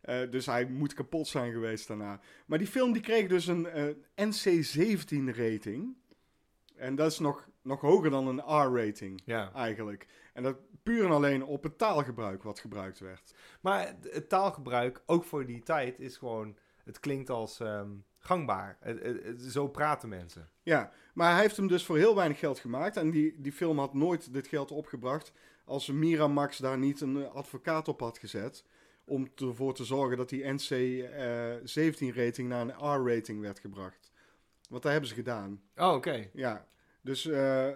[0.00, 2.20] Eh, dus hij moet kapot zijn geweest daarna.
[2.46, 3.84] Maar die film die kreeg dus een eh,
[4.16, 5.96] NC-17 rating.
[6.78, 9.52] En dat is nog, nog hoger dan een R-rating Ja.
[9.52, 10.06] eigenlijk.
[10.32, 13.34] En dat puur en alleen op het taalgebruik wat gebruikt werd.
[13.60, 18.76] Maar het, taalgebruik, ook voor die tijd, is gewoon, het klinkt als ehm, gangbaar.
[18.80, 20.50] Het- het- het- zo praten mensen.
[20.62, 22.96] Ja, maar hij heeft hem dus voor heel weinig geld gemaakt.
[22.96, 25.32] En die, die film had nooit dit geld opgebracht
[25.64, 28.64] als Miramax daar niet een eh, advocaat op had gezet.
[29.04, 34.07] Om ervoor te zorgen dat die NC-17-rating naar een R-rating werd gebracht.
[34.68, 35.62] Want dat hebben ze gedaan.
[35.76, 36.28] Oh, oké.
[36.32, 36.66] Ja,
[37.00, 37.68] dus eh,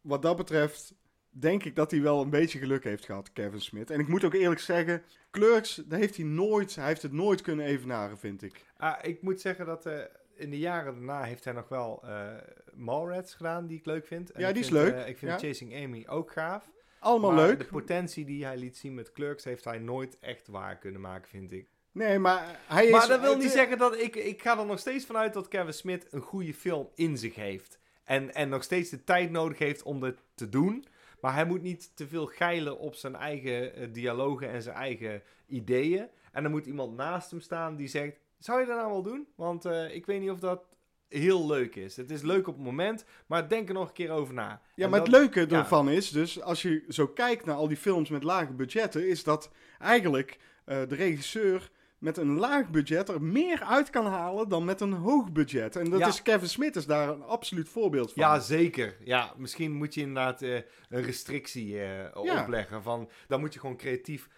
[0.00, 0.94] wat dat betreft
[1.30, 3.90] denk ik dat hij wel een beetje geluk heeft gehad, Kevin Smith.
[3.90, 7.40] En ik moet ook eerlijk zeggen, Clerks, daar heeft hij nooit, hij heeft het nooit
[7.40, 8.64] kunnen evenaren, vind ik.
[8.76, 10.00] Ah, ik moet zeggen dat eh,
[10.34, 12.34] in de jaren daarna heeft hij nog wel eh
[12.72, 14.30] Mallrats gedaan, die ik leuk vind.
[14.32, 15.38] En Ja, die is vind, leuk, ik vind ja.
[15.38, 16.70] Chasing Amy ook gaaf.
[16.98, 17.58] Allemaal maar leuk.
[17.58, 21.28] de potentie die hij liet zien met Clerks heeft hij nooit echt waar kunnen maken,
[21.28, 21.68] vind ik.
[21.92, 22.90] Nee, maar hij is...
[22.90, 24.16] Maar dat wil het- niet zeggen dat ik...
[24.16, 27.78] Ik ga er nog steeds vanuit dat Kevin Smith een goede film in zich heeft.
[28.04, 30.84] En, en nog steeds de tijd nodig heeft om dit te doen.
[31.20, 35.22] Maar hij moet niet te veel geilen op zijn eigen eh, dialogen en zijn eigen
[35.46, 36.08] ideeën.
[36.32, 38.16] En dan moet iemand naast hem staan die zegt...
[38.38, 39.26] Zou je dat nou wel doen?
[39.34, 40.64] Want eh, ik weet niet of dat
[41.08, 41.96] heel leuk is.
[41.96, 44.60] Het is leuk op het moment, maar denk er nog een keer over na.
[44.74, 45.58] Ja, En maar dat- het leuke ja.
[45.58, 49.24] ervan is dus, als je zo kijkt naar al die films met lage budgetten, is
[49.24, 51.70] dat eigenlijk eh, de regisseur
[52.02, 55.76] met een laag budget er meer uit kan halen dan met een hoog budget.
[55.76, 56.06] En dat Ja.
[56.06, 58.22] is Kevin Smith is daar een absoluut voorbeeld van.
[58.22, 58.96] Ja, zeker.
[59.04, 60.54] Ja, misschien moet je inderdaad eh,
[60.88, 62.42] een restrictie eh, Ja.
[62.42, 62.82] opleggen.
[62.82, 64.28] Van, dan moet je gewoon creatief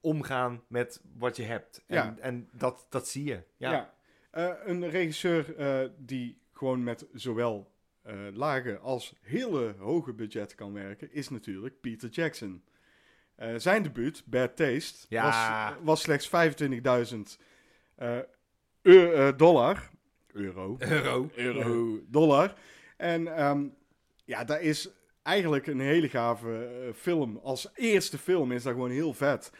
[0.00, 1.84] omgaan met wat je hebt.
[1.86, 2.16] En, Ja.
[2.20, 3.42] en dat, dat zie je.
[3.56, 3.70] Ja.
[3.72, 3.94] Ja.
[4.30, 5.54] Eh, een regisseur
[5.98, 7.72] die gewoon met zowel
[8.32, 12.64] lage als hele hoge budget kan werken, is natuurlijk Peter Jackson.
[13.40, 15.22] Eh, zijn debuut, Bad Taste, Ja.
[15.24, 17.38] was, was slechts 25.000
[17.96, 18.18] eh,
[18.82, 19.90] eu- eh, dollar.
[20.32, 20.76] Euro.
[20.78, 21.30] Euro.
[21.34, 21.98] Euro.
[22.08, 22.54] Dollar.
[22.96, 23.64] En ehm,
[24.24, 24.88] ja, dat is
[25.22, 27.36] eigenlijk een hele gave eh, film.
[27.42, 29.52] Als eerste film is dat gewoon heel vet.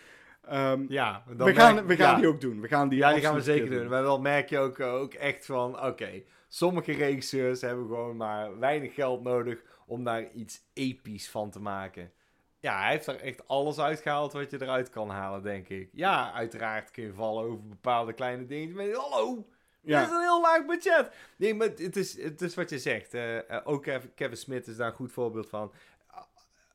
[0.43, 2.17] Ehm, Ja, dan we gaan, merk- we gaan ja.
[2.21, 2.61] die ook doen.
[2.61, 3.89] We gaan die, Ja, die gaan we zeker doen.
[3.89, 8.59] Maar dan merk je ook, eh, ook echt van, oké, sommige regisseurs hebben gewoon maar
[8.59, 12.13] weinig geld nodig om daar iets episch van te maken.
[12.61, 15.89] Ja, hij heeft er echt alles uitgehaald wat je eruit kan halen, denk ik.
[15.93, 18.77] Ja, uiteraard kun je vallen over bepaalde kleine dingen.
[18.77, 19.47] Maar hallo,
[19.81, 20.01] Ja.
[20.01, 21.11] Dat is een heel laag budget.
[21.37, 23.15] Nee, maar het is, het is wat je zegt.
[23.15, 25.73] Eh, eh, ook Kevin, Kevin Smith is daar een goed voorbeeld van.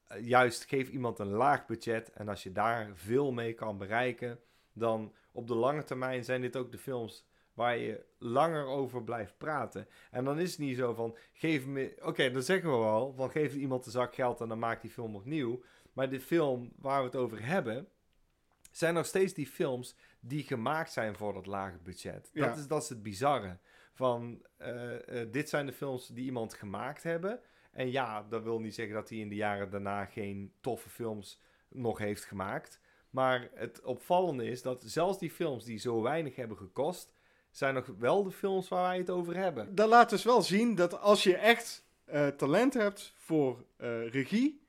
[0.08, 2.12] Eh, juist, geef iemand een laag budget.
[2.14, 4.40] En als je daar veel mee kan bereiken,
[4.74, 9.38] dan op de lange termijn zijn dit ook de films waar je langer over blijft
[9.38, 9.88] praten.
[10.12, 11.96] En dan is het niet zo van, geef me...
[12.02, 14.92] Oké, dan zeggen we wel, van geef iemand een zak geld en dan maakt die
[14.92, 15.64] film opnieuw.
[15.94, 17.88] Maar de film waar we het over hebben,
[18.72, 22.30] zijn nog steeds die films die gemaakt zijn voor dat lage budget.
[22.34, 22.48] Ja.
[22.48, 23.58] Dat, is, dat is het bizarre.
[23.94, 27.40] Van, eh, eh, dit zijn de films die iemand gemaakt hebben.
[27.72, 31.42] En ja, dat wil niet zeggen dat hij in de jaren daarna geen toffe films
[31.70, 32.80] nog heeft gemaakt.
[33.10, 37.14] Maar het opvallende is dat zelfs die films die zo weinig hebben gekost,
[37.58, 39.76] zijn nog wel de films waar wij het over hebben.
[39.76, 44.64] Dat laat dus wel zien dat als je echt eh, talent hebt voor eh, regie,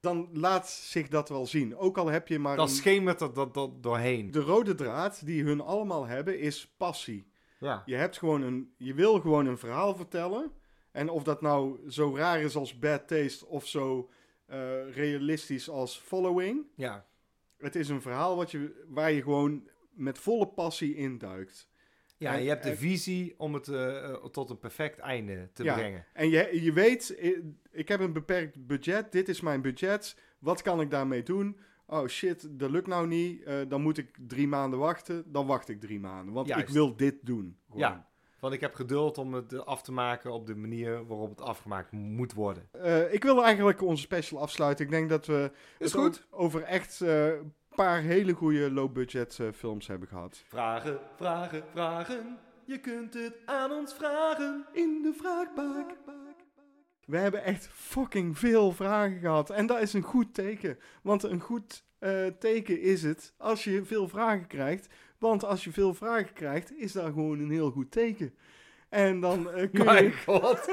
[0.00, 1.76] dan laat zich dat wel zien.
[1.76, 4.30] Ook al heb je maar Dan een- schemert er dat, dat doorheen.
[4.30, 7.30] de rode draad die hun allemaal hebben is passie.
[7.58, 7.82] Ja.
[7.86, 10.52] Je hebt gewoon een, je wil gewoon een verhaal vertellen.
[10.92, 14.10] En of dat nou zo raar is als Bad Taste of zo
[14.46, 16.66] eh, realistisch als Following.
[16.74, 17.06] ja.
[17.58, 21.68] Het is een verhaal wat je, waar je gewoon met volle passie induikt.
[22.22, 25.48] Ja, En- je hebt de en- visie om het eh, eh, tot een perfect einde
[25.52, 25.74] te Ja.
[25.74, 26.04] brengen.
[26.12, 27.16] En je, je weet,
[27.70, 31.58] ik heb een beperkt budget, dit is mijn budget, wat kan ik daarmee doen?
[31.86, 35.68] Oh shit, dat lukt nou niet, eh, dan moet ik drie maanden wachten, dan wacht
[35.68, 36.66] ik drie maanden, want Juist.
[36.68, 37.56] ik wil dit doen.
[37.66, 37.80] Gewoon.
[37.80, 38.10] Ja.
[38.40, 41.92] Want ik heb geduld om het af te maken op de manier waarop het afgemaakt
[41.92, 42.68] moet worden.
[43.10, 44.84] Ik wil eigenlijk onze special afsluiten.
[44.84, 46.26] Ik denk dat we Is het goed.
[46.30, 47.04] over echt
[47.74, 50.42] paar hele goede low-budget eh, films hebben gehad.
[50.48, 52.38] Vragen, vragen, vragen.
[52.64, 54.66] Je kunt het aan ons vragen.
[54.72, 55.90] In de vraagbak.
[57.04, 59.50] We hebben echt fucking veel vragen gehad.
[59.50, 60.78] En dat is een goed teken.
[61.02, 64.88] Want een goed eh, teken is het als je veel vragen krijgt.
[65.18, 68.34] Want als je veel vragen krijgt, is dat gewoon een heel goed teken.
[68.88, 70.22] En dan eh, kun Mijn je...
[70.26, 70.68] god.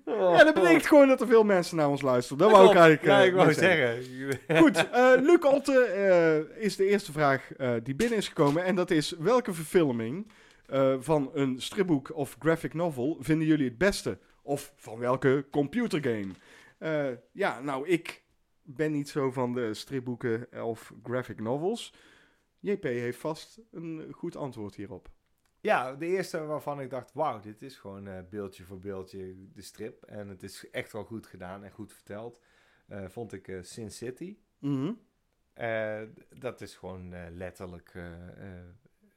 [0.05, 2.39] Ja, dat betekent gewoon dat er veel mensen naar ons luisteren.
[2.39, 4.05] Dat wou ik eigenlijk Ja, eh, ik wou zeggen.
[4.05, 4.59] zeggen.
[4.59, 7.51] Goed, eh Luc Olte eh, is de eerste vraag
[7.83, 8.65] die binnen is gekomen.
[8.65, 10.33] En dat is, welke verfilming
[10.99, 14.19] van een stripboek of graphic novel vinden jullie het beste?
[14.43, 16.33] Of van welke computergame?
[17.33, 18.23] Ja, nou, ik
[18.63, 21.93] ben niet zo van de stripboeken of graphic novels.
[22.61, 25.09] JP heeft vast een goed antwoord hierop.
[25.64, 29.62] Ja, de eerste waarvan ik dacht, wauw, dit is gewoon eh, beeldje voor beeldje de
[29.62, 30.03] strip.
[30.03, 32.40] En het is echt wel goed gedaan en goed verteld.
[32.87, 34.37] eh, vond ik eh, Sin City.
[34.59, 34.92] Mhm.
[36.38, 37.92] Dat is gewoon letterlijk...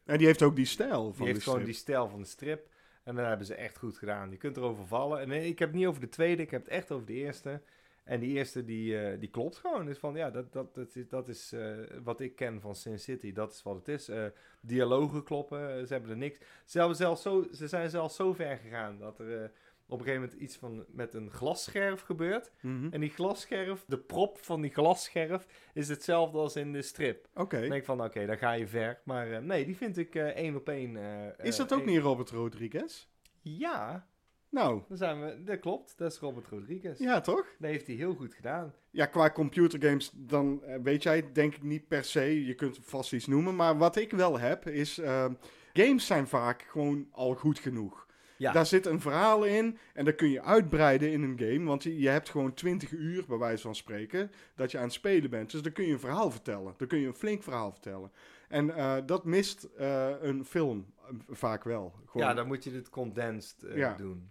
[0.05, 1.73] En die heeft ook die stijl van die heeft de gewoon strip.
[1.73, 2.69] die stijl van de strip.
[3.03, 4.31] En dat hebben ze echt goed gedaan.
[4.31, 5.19] Je kunt erover vallen.
[5.19, 7.13] En nee, ik heb het niet over de tweede, ik heb het echt over de
[7.13, 7.61] eerste.
[8.07, 9.85] En die eerste, die, eh, die klopt gewoon.
[9.85, 12.99] Dus van, ja, dat, dat, dat is, dat is eh, wat ik ken van Sin
[12.99, 13.33] City.
[13.33, 14.09] Dat is wat het is.
[14.09, 14.25] Eh,
[14.61, 16.39] dialogen kloppen, ze hebben er niks.
[16.65, 19.51] Ze, hebben zelfs zo, ze zijn zelfs zo ver gegaan dat er
[19.89, 22.51] op een gegeven moment iets van met een glasscherf gebeurt.
[22.61, 22.87] Mhm.
[22.91, 27.27] En die glasscherf, de prop van die glasscherf, is hetzelfde als in de strip.
[27.33, 27.59] Oké.
[27.59, 29.01] Dan denk ik van, oké, dan ga je ver.
[29.03, 30.97] Maar nee, die vind ik eh, één op één.
[31.37, 33.07] Is dat ook één- niet Robert Rodriguez?
[33.41, 34.07] Ja,
[34.49, 35.97] Nou, dan zijn we, dat klopt.
[35.97, 36.99] Dat is Robert Rodriguez.
[36.99, 37.45] ja toch?
[37.59, 38.73] Dat heeft hij heel goed gedaan.
[38.91, 42.45] Ja, qua computergames, dan eh, weet jij het denk ik niet per se.
[42.45, 43.55] Je kunt vast iets noemen.
[43.55, 44.97] Maar wat ik wel heb, is...
[44.97, 45.33] ehm,
[45.73, 48.05] games zijn vaak gewoon al goed genoeg.
[48.37, 48.51] Ja.
[48.51, 51.63] Daar zit een verhaal in en dat kun je uitbreiden in een game.
[51.63, 55.29] Want je, hebt gewoon 20 uur, bij wijze van spreken, dat je aan het spelen
[55.29, 55.51] bent.
[55.51, 56.73] Dus dan kun je een verhaal vertellen.
[56.77, 58.11] Dan kun je een flink verhaal vertellen.
[58.47, 60.85] En eh, dat mist eh, een film
[61.29, 61.93] vaak wel.
[62.05, 63.93] Gewoon Ja, dan moet je dit condensed Ja.
[63.93, 64.29] doen.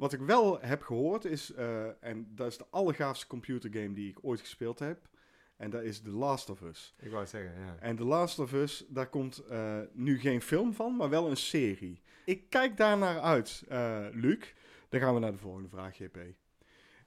[0.00, 4.18] Wat ik wel heb gehoord is, eh, en dat is de allergaafste computergame die ik
[4.22, 5.08] ooit gespeeld heb.
[5.56, 6.94] En dat is The Last of Us.
[6.98, 7.76] Ik wou zeggen, ja.
[7.80, 11.36] En The Last of Us, daar komt eh, nu geen film van, maar wel een
[11.36, 12.02] serie.
[12.24, 14.54] Ik kijk daar naar uit, eh, Luc.
[14.88, 16.18] Dan gaan we naar de volgende vraag, JP.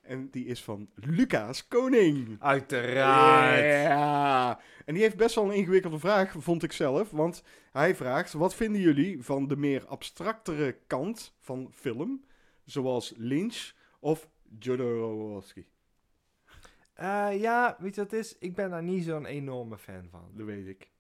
[0.02, 2.36] En die is van Lucas Koning.
[2.40, 3.64] Uiteraard.
[3.64, 4.60] Ja.
[4.86, 7.12] En die heeft best wel een ingewikkelde vraag, vond ik zelf.
[7.12, 12.24] Want hij vraagt, wat vinden jullie van de meer abstractere kant van film?
[12.66, 15.66] Zoals Lynch of Jodorowsky?
[16.94, 18.38] Eh, ja, weet je wat het is?
[18.38, 20.32] Ik ben daar niet zo'n enorme fan van.
[20.34, 20.92] Dat weet ik.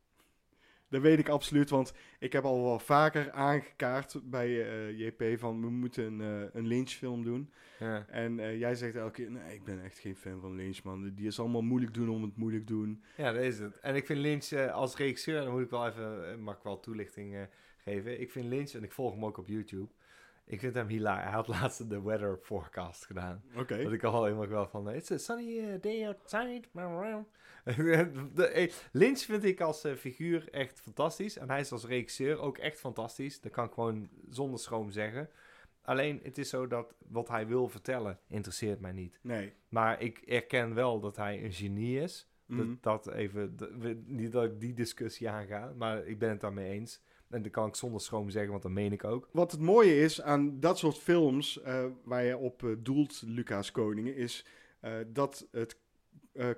[0.90, 5.62] Dat weet ik absoluut, want ik heb al wel vaker aangekaart bij eh, JP van
[5.62, 7.52] we moeten een, eh, een Lynch-film doen.
[7.80, 8.06] Ja.
[8.10, 11.14] En jij zegt elke keer, nee, ik ben echt geen fan van Lynch, man.
[11.16, 13.04] Die is allemaal moeilijk doen om het moeilijk doen.
[13.18, 13.80] ja, dat is het.
[13.80, 17.48] En ik vind Lynch als regisseur, dan moet ik wel even, mag ik wel toelichting
[17.78, 18.22] geven.
[18.22, 19.90] Ik vind Lynch, en ik volg hem ook op YouTube,
[20.46, 21.24] ik vind hem hilarisch.
[21.24, 23.44] Hij had laatst de weather forecast gedaan.
[23.58, 23.84] Oké.
[23.84, 26.62] Dat ik al helemaal wel van, it's a sunny eh, day outside.
[28.34, 31.38] De- eh, Lynch vind ik als eh, figuur echt fantastisch.
[31.38, 33.42] En hij is als regisseur ook echt fantastisch.
[33.42, 35.30] Dat kan ik gewoon zonder schroom zeggen.
[35.82, 39.20] Alleen, het is zo dat wat hij wil vertellen, interesseert mij niet.
[39.22, 39.54] Nee.
[39.70, 42.28] Maar ik erken wel dat hij een genie is.
[42.46, 42.76] Mhm.
[42.82, 46.42] Dat, dat even, dat- we- niet dat ik die discussie aanga, maar ik ben het
[46.42, 47.02] daarmee eens.
[47.34, 49.30] En dat kan ik zonder schroom zeggen, want dat meen ik ook.
[49.32, 53.72] Wat het mooie is aan dat soort films eh, waar je op eh, doelt, Lucas
[53.72, 54.46] Koningen, is
[54.80, 55.82] eh, dat het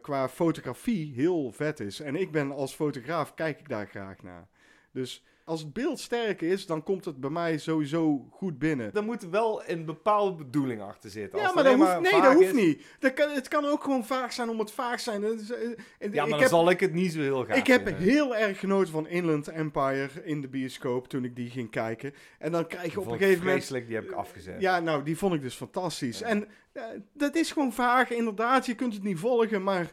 [0.02, 2.00] qua fotografie heel vet is.
[2.00, 4.48] En ik ben als fotograaf, kijk ik daar graag naar.
[4.92, 8.94] Dus als het beeld sterk is, dan komt het bij mij sowieso goed binnen.
[8.94, 11.40] Er moet wel een bepaalde bedoeling achter zitten.
[11.40, 12.86] Ja, Als maar dat hoeft, nee, dat hoeft is- niet.
[13.00, 15.24] Dat kan, het kan ook gewoon vaag zijn om het vaag zijn.
[15.24, 17.98] Eh, Ja, maar ik dan heb, zal ik het niet zo heel gaaf ik heb
[17.98, 22.14] heel erg genoten van Inland Empire in de bioscoop toen ik die ging kijken.
[22.40, 23.52] En dan krijg je op een gegeven moment...
[23.58, 24.62] vreselijk, die heb ik afgezet.
[24.62, 26.20] Ja, nou, die vond ik dus fantastisch.
[26.20, 26.26] Ja.
[26.28, 26.84] En eh,
[27.14, 28.66] dat is gewoon vaag, inderdaad.
[28.66, 29.92] Je kunt het niet volgen, maar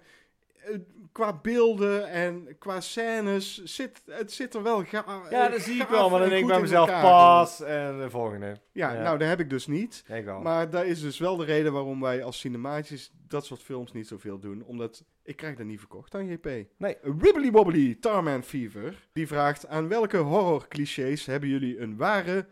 [1.12, 5.80] qua beelden en qua scènes zit het zit er wel ga Ja, eh, dat zie
[5.82, 8.56] ik wel, maar dan en denk ik bij mezelf, pas, en de volgende.
[8.72, 9.02] Ja, Ja.
[9.02, 10.04] nou, dat heb ik dus niet.
[10.08, 10.40] Ik wel.
[10.40, 14.06] Maar dat is dus wel de reden waarom wij als cinemaatjes dat soort films niet
[14.06, 14.62] zoveel doen.
[14.64, 16.48] Omdat ik krijg dat niet verkocht aan JP.
[16.76, 16.96] Nee.
[17.02, 19.08] Wibbly Wobbly Tarman Fever.
[19.12, 22.46] Die vraagt aan welke horror clichés hebben jullie een ware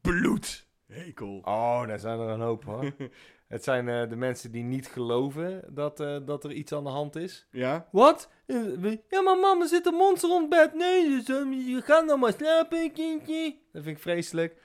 [0.00, 1.40] bloedhekel?
[1.44, 2.84] Oh, daar zijn er een hoop hoor.
[3.54, 6.90] het zijn eh, de mensen die niet geloven dat, eh, dat er iets aan de
[6.90, 7.46] hand is.
[7.50, 7.86] Ja?
[7.90, 8.30] Wat?
[8.46, 8.56] Eh,
[9.08, 10.74] Ja, maar mama, zit een monster op bed.
[10.74, 13.56] Nee, dus, eh, je gaat nog maar slapen, kindje.
[13.72, 14.56] Dat vind ik vreselijk.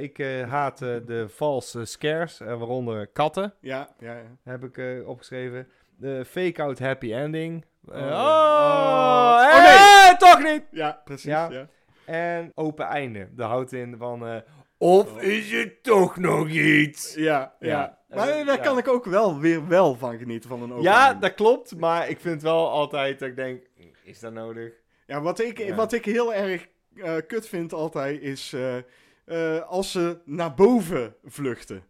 [0.00, 0.16] Ik
[0.48, 4.36] haat de false scares, waaronder katten, Ja, ja, ja.
[4.42, 5.68] heb ik opgeschreven.
[5.96, 7.64] De fake-out happy ending.
[7.88, 8.02] Oh, oh.
[8.02, 9.48] Oh.
[9.52, 9.62] Oh,
[10.06, 10.16] nee!
[10.16, 10.62] toch niet!
[10.70, 11.24] Ja, precies.
[11.24, 11.50] Ja.
[11.50, 11.68] Ja.
[12.06, 13.28] En open einde.
[13.34, 14.42] De houdt in van...
[14.78, 17.14] of is het toch nog iets?
[17.14, 17.68] Ja, ja.
[17.68, 17.98] Ja.
[18.08, 18.62] Maar Eh, daar ja.
[18.62, 21.76] kan ik ook wel weer wel van genieten van een open Ja, dat klopt.
[21.76, 23.62] Maar ik vind wel altijd dat ik denk...
[24.04, 24.72] Is dat nodig?
[25.06, 25.74] Ja, wat ik, Ja.
[25.74, 26.66] Wat ik heel erg
[26.96, 28.76] eh, kut vind altijd is eh,
[29.24, 31.84] eh, als ze naar boven vluchten.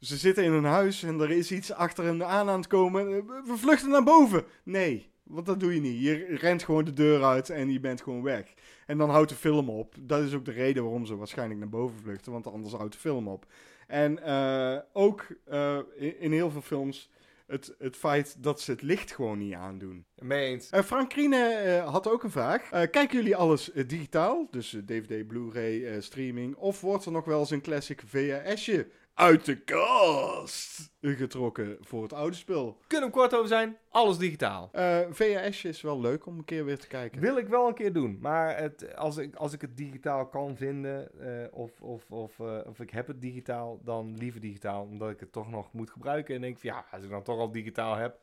[0.00, 3.06] Ze zitten in een huis en er is iets achter hen aan aan het komen.
[3.26, 4.44] We vluchten naar boven.
[4.62, 6.02] Nee, want dat doe je niet.
[6.02, 8.54] Je rent gewoon de deur uit en je bent gewoon weg.
[8.86, 9.94] En dan houdt de film op.
[10.00, 12.98] Dat is ook de reden waarom ze waarschijnlijk naar boven vluchten, want anders houdt de
[12.98, 13.46] film op.
[13.86, 17.10] En eh, ook eh, in, in heel veel films
[17.46, 20.04] het, het feit dat ze het licht gewoon niet aandoen.
[20.18, 20.70] Mee eens.
[20.70, 22.68] Eh, Frank Kriene had ook een vraag.
[22.68, 24.48] Kijken jullie alles digitaal?
[24.50, 26.56] Dus DVD, Blu-ray, streaming?
[26.56, 28.86] Of wordt er nog wel eens een classic VHS'je
[29.18, 32.78] uit de kast getrokken voor het oude spul?
[32.86, 33.76] Kunnen we kort over zijn?
[33.90, 34.68] Alles digitaal.
[34.72, 37.20] Eh VHS'je is wel leuk om een keer weer te kijken.
[37.20, 38.18] Wil ik wel een keer doen.
[38.20, 41.20] Maar het, als, ik, als ik het digitaal kan vinden...
[41.20, 44.82] eh, of, of, of, eh, of ik heb het digitaal, dan liever digitaal.
[44.82, 46.34] Omdat ik het toch nog moet gebruiken.
[46.34, 48.18] En denk van ja, als ik dan toch al digitaal heb...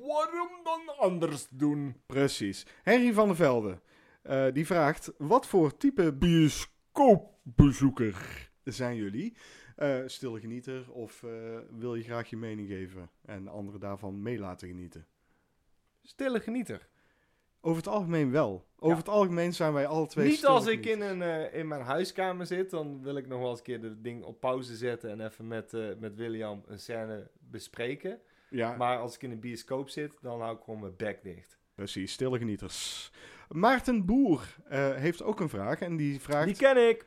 [0.00, 2.02] Waarom dan anders doen?
[2.06, 2.66] Precies.
[2.82, 3.80] Henry van der Velde,
[4.22, 5.12] eh, die vraagt...
[5.16, 9.36] Wat voor type bioscoopbezoeker zijn jullie?
[9.78, 11.30] Eh stille genieter of eh,
[11.70, 15.06] wil je graag je mening geven en anderen daarvan mee laten genieten?
[16.02, 16.88] Stille genieter.
[17.60, 18.66] Over het algemeen wel.
[18.76, 18.96] Over Ja.
[19.02, 22.46] het algemeen zijn wij alle twee Niet als ik in, een, eh, in mijn huiskamer
[22.46, 25.20] zit, dan wil ik nog wel eens een keer de ding op pauze zetten en
[25.20, 28.20] even met, met William een scène bespreken.
[28.50, 31.58] Ja, Maar als ik in een bioscoop zit, dan hou ik gewoon mijn bek dicht.
[31.74, 32.12] precies.
[32.12, 33.10] Stille genieters.
[33.48, 34.56] Maarten Boer
[34.94, 36.46] heeft ook een vraag en die vraagt...
[36.46, 37.06] Die ken ik.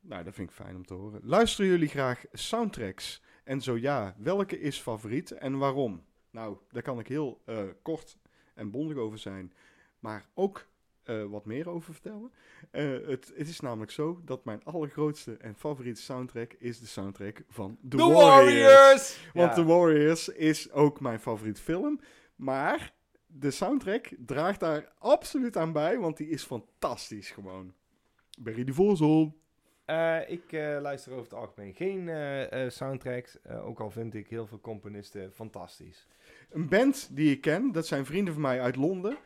[0.00, 1.20] Nou, dat vind ik fijn om te horen.
[1.24, 3.22] Luisteren jullie graag soundtracks?
[3.44, 6.04] En zo ja, welke is favoriet en waarom?
[6.30, 8.18] Nou, daar kan ik heel eh, kort
[8.54, 9.52] en bondig over zijn.
[9.98, 10.66] Maar ook
[11.02, 12.32] eh, wat meer over vertellen.
[12.70, 17.42] Eh, het, het is namelijk zo dat mijn allergrootste en favoriete soundtrack is de soundtrack
[17.48, 18.24] van The, The Warriors.
[18.24, 19.30] Warriors!
[19.32, 19.54] Want Ja.
[19.54, 22.00] The Warriors is ook mijn favoriet film.
[22.36, 22.94] Maar
[23.26, 27.74] de soundtrack draagt daar absoluut aan bij, want die is fantastisch gewoon.
[28.38, 29.39] Barry de Voorzon.
[29.90, 33.38] Eh, ik eh, luister over het algemeen geen eh, soundtracks.
[33.64, 36.06] ook al vind ik heel veel componisten fantastisch.
[36.50, 39.16] Een band die ik ken, dat zijn vrienden van mij uit Londen.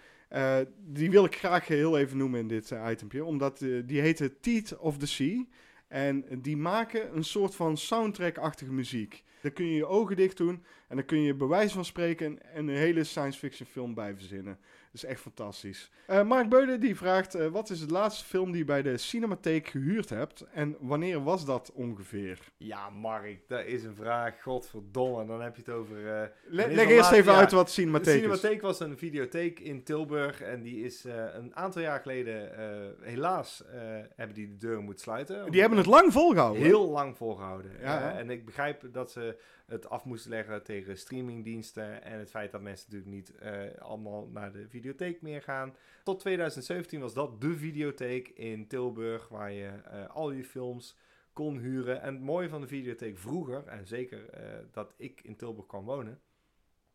[0.77, 3.25] Die wil ik graag heel even noemen in dit uh, itempje.
[3.25, 5.45] Omdat die heette Teeth of the Sea.
[5.89, 9.25] En die maken een soort van soundtrack-achtige muziek.
[9.41, 10.65] Daar kun je je ogen dicht doen.
[10.89, 14.15] En dan kun je bij wijze van spreken een, een hele science fiction film bij
[14.15, 14.59] verzinnen.
[14.95, 15.91] Dat is echt fantastisch.
[16.07, 18.97] Eh, Mark Beulen die vraagt, eh, wat is de laatste film die je bij de
[18.97, 20.45] Cinematheek gehuurd hebt?
[20.53, 22.39] En wanneer was dat ongeveer?
[22.57, 24.43] Ja, Mark, dat is een vraag.
[24.43, 25.97] Godverdomme, dan heb je het over...
[26.49, 28.21] Wanneer leg eerst even ja, uit wat Cinematheek is.
[28.21, 32.51] Cinematheek was een videotheek in Tilburg en die is een aantal jaar geleden,
[33.01, 33.63] helaas,
[34.17, 35.51] hebben die de deuren moeten sluiten.
[35.51, 36.63] Die hebben het lang volgehouden.
[36.63, 37.71] heel lang volgehouden.
[37.81, 38.19] Ja.
[38.19, 39.37] En ik begrijp dat ze
[39.67, 44.27] het af moesten leggen tegen streamingdiensten en het feit dat mensen natuurlijk niet eh, allemaal
[44.27, 45.77] naar de videotheek meer gaan.
[46.03, 50.97] Tot 2017 was dat de videotheek in Tilburg waar je eh, al je films
[51.33, 52.03] kon huren.
[52.03, 55.85] En het mooie van de videotheek vroeger, en zeker eh, dat ik in Tilburg kwam
[55.85, 56.21] wonen,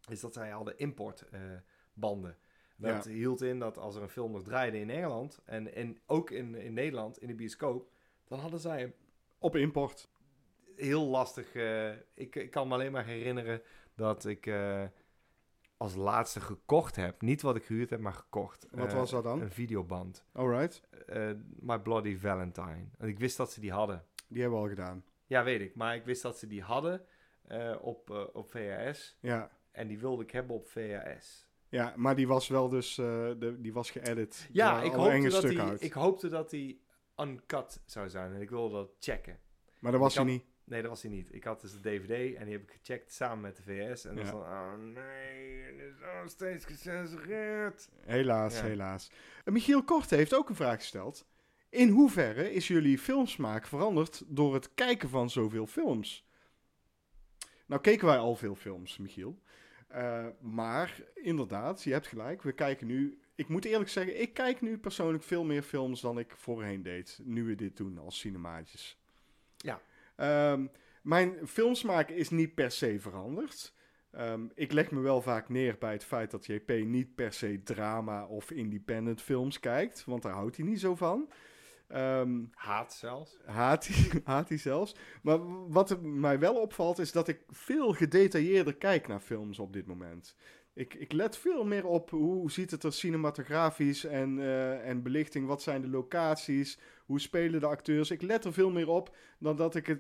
[0.10, 2.38] is dat zij hadden importbanden.
[2.76, 3.12] dat Ja.
[3.12, 6.56] hield in dat als er een film nog draaide in Engeland en, en ook in,
[6.56, 7.92] in Nederland in de bioscoop,
[8.28, 8.94] dan hadden zij
[9.38, 10.10] Op import.
[10.80, 11.54] Heel lastig.
[11.56, 13.62] eh, ik, ik kan me alleen maar herinneren
[13.96, 14.46] dat ik.
[14.46, 14.84] eh,
[15.78, 17.22] als laatste gekocht heb.
[17.22, 18.68] Niet wat ik gehuurd heb, maar gekocht.
[18.72, 19.42] Wat Eh, was dat dan?
[19.42, 20.26] Een videoband.
[20.32, 20.82] Alright,
[21.60, 22.86] My Bloody Valentine.
[22.98, 24.06] En ik wist dat ze die hadden.
[24.28, 25.04] die hebben we al gedaan.
[25.26, 25.76] Ja, weet ik.
[25.76, 27.06] Maar ik wist dat ze die hadden
[27.82, 29.18] op, op VHS.
[29.20, 29.52] Ja.
[29.72, 31.48] En die wilde ik hebben op VHS.
[31.70, 34.50] Ja, maar die was wel dus, de, die was geëdit.
[34.52, 36.82] Ja, ik hoopte, dat die, ik hoopte dat die
[37.18, 38.34] uncut zou zijn.
[38.34, 39.40] En ik wilde dat checken.
[39.80, 40.44] Maar dat was hij niet.
[40.70, 41.34] Nee, dat was hij niet.
[41.34, 44.06] Ik had dus de DVD en die heb ik gecheckt samen met de VS.
[44.06, 44.32] En dan Ja.
[44.32, 47.90] van, oh nee, het is nog steeds gecensureerd.
[48.06, 48.64] Helaas, Ja.
[48.66, 49.12] helaas.
[49.46, 51.26] Michiel Korte heeft ook een vraag gesteld.
[51.70, 56.28] In hoeverre is jullie filmsmaak veranderd door het kijken van zoveel films?
[57.66, 59.40] Nou keken wij al veel films, Michiel.
[59.88, 62.42] Eh, maar inderdaad, je hebt gelijk.
[62.42, 63.20] We kijken nu...
[63.36, 67.20] Ik moet eerlijk zeggen, ik kijk nu persoonlijk veel meer films dan ik voorheen deed.
[67.24, 68.98] Nu we dit doen als cinemaatjes.
[69.58, 69.82] Ja.
[70.20, 70.66] Ehm,
[71.02, 73.74] mijn filmsmaak is niet per se veranderd.
[74.12, 77.64] Ehm, ik leg me wel vaak neer bij het feit dat JP niet per se
[77.64, 81.30] drama of independent films kijkt, want daar houdt hij niet zo van.
[81.88, 83.38] Ehm, Haat zelfs.
[83.46, 84.96] haat, hij, haat hij zelfs.
[85.22, 89.86] Maar wat mij wel opvalt is dat ik veel gedetailleerder kijk naar films op dit
[89.86, 90.36] moment.
[90.74, 95.48] Ik, ik let veel meer op hoe ziet het er cinematografisch en, eh, en belichting,
[95.48, 96.80] wat zijn de locaties,
[97.10, 98.12] hoe spelen de acteurs.
[98.12, 100.00] Ik let er veel meer op dan dat ik het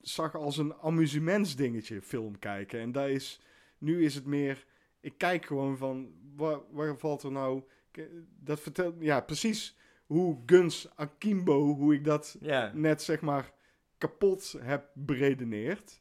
[0.00, 2.80] zag als een amusementsdingetje film kijken.
[2.80, 3.40] En daar is,
[3.78, 4.64] nu is het meer,
[5.00, 7.62] ik kijk gewoon van, waar, waar valt er nou,
[8.40, 9.76] dat vertelt, ja precies
[10.06, 12.38] hoe Guns Akimbo, hoe ik dat
[12.74, 13.52] net zeg maar
[13.98, 16.00] kapot heb beredeneerd.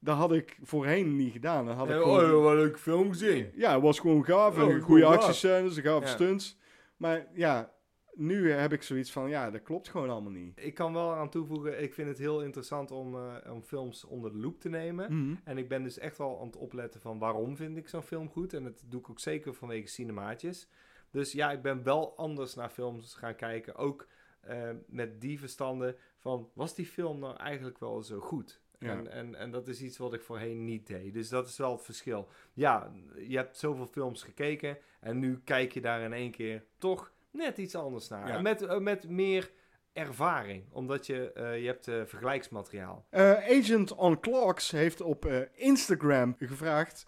[0.00, 1.66] Dat had ik voorheen niet gedaan.
[1.66, 3.50] Dan had ik gewoon- oh, wat een leuke film gezien.
[3.54, 4.56] ja, het was gewoon gaaf.
[4.58, 5.14] Oh, en goede gaaf.
[5.14, 6.12] actiescènes, gave Ja.
[6.12, 6.58] stunts.
[6.96, 7.72] Maar ja,
[8.18, 10.60] nu heb ik zoiets van, ja, dat klopt gewoon allemaal niet.
[10.60, 14.32] Ik kan wel aan toevoegen, ik vind het heel interessant om, eh, om films onder
[14.32, 15.24] de loep te nemen.
[15.24, 15.34] Mhm.
[15.44, 18.28] En ik ben dus echt wel aan het opletten van waarom vind ik zo'n film
[18.28, 18.52] goed.
[18.52, 20.68] En dat doe ik ook zeker vanwege cinemaatjes.
[21.10, 23.74] Dus ja, ik ben wel anders naar films gaan kijken.
[23.74, 24.06] Ook
[24.40, 28.60] eh, met die verstanden van, was die film nou eigenlijk wel zo goed?
[28.78, 28.90] Ja.
[28.90, 31.12] En, en, en dat is iets wat ik voorheen niet deed.
[31.12, 32.28] Dus dat is wel het verschil.
[32.52, 37.12] Ja, je hebt zoveel films gekeken en nu kijk je daar in één keer toch
[37.38, 38.28] net iets anders naar.
[38.28, 38.40] Ja.
[38.40, 39.50] Met, eh, met meer
[39.92, 43.06] ervaring, omdat je, eh, je hebt eh, vergelijksmateriaal.
[43.10, 47.06] Eh, Agent on Clocks heeft op eh, Instagram gevraagd...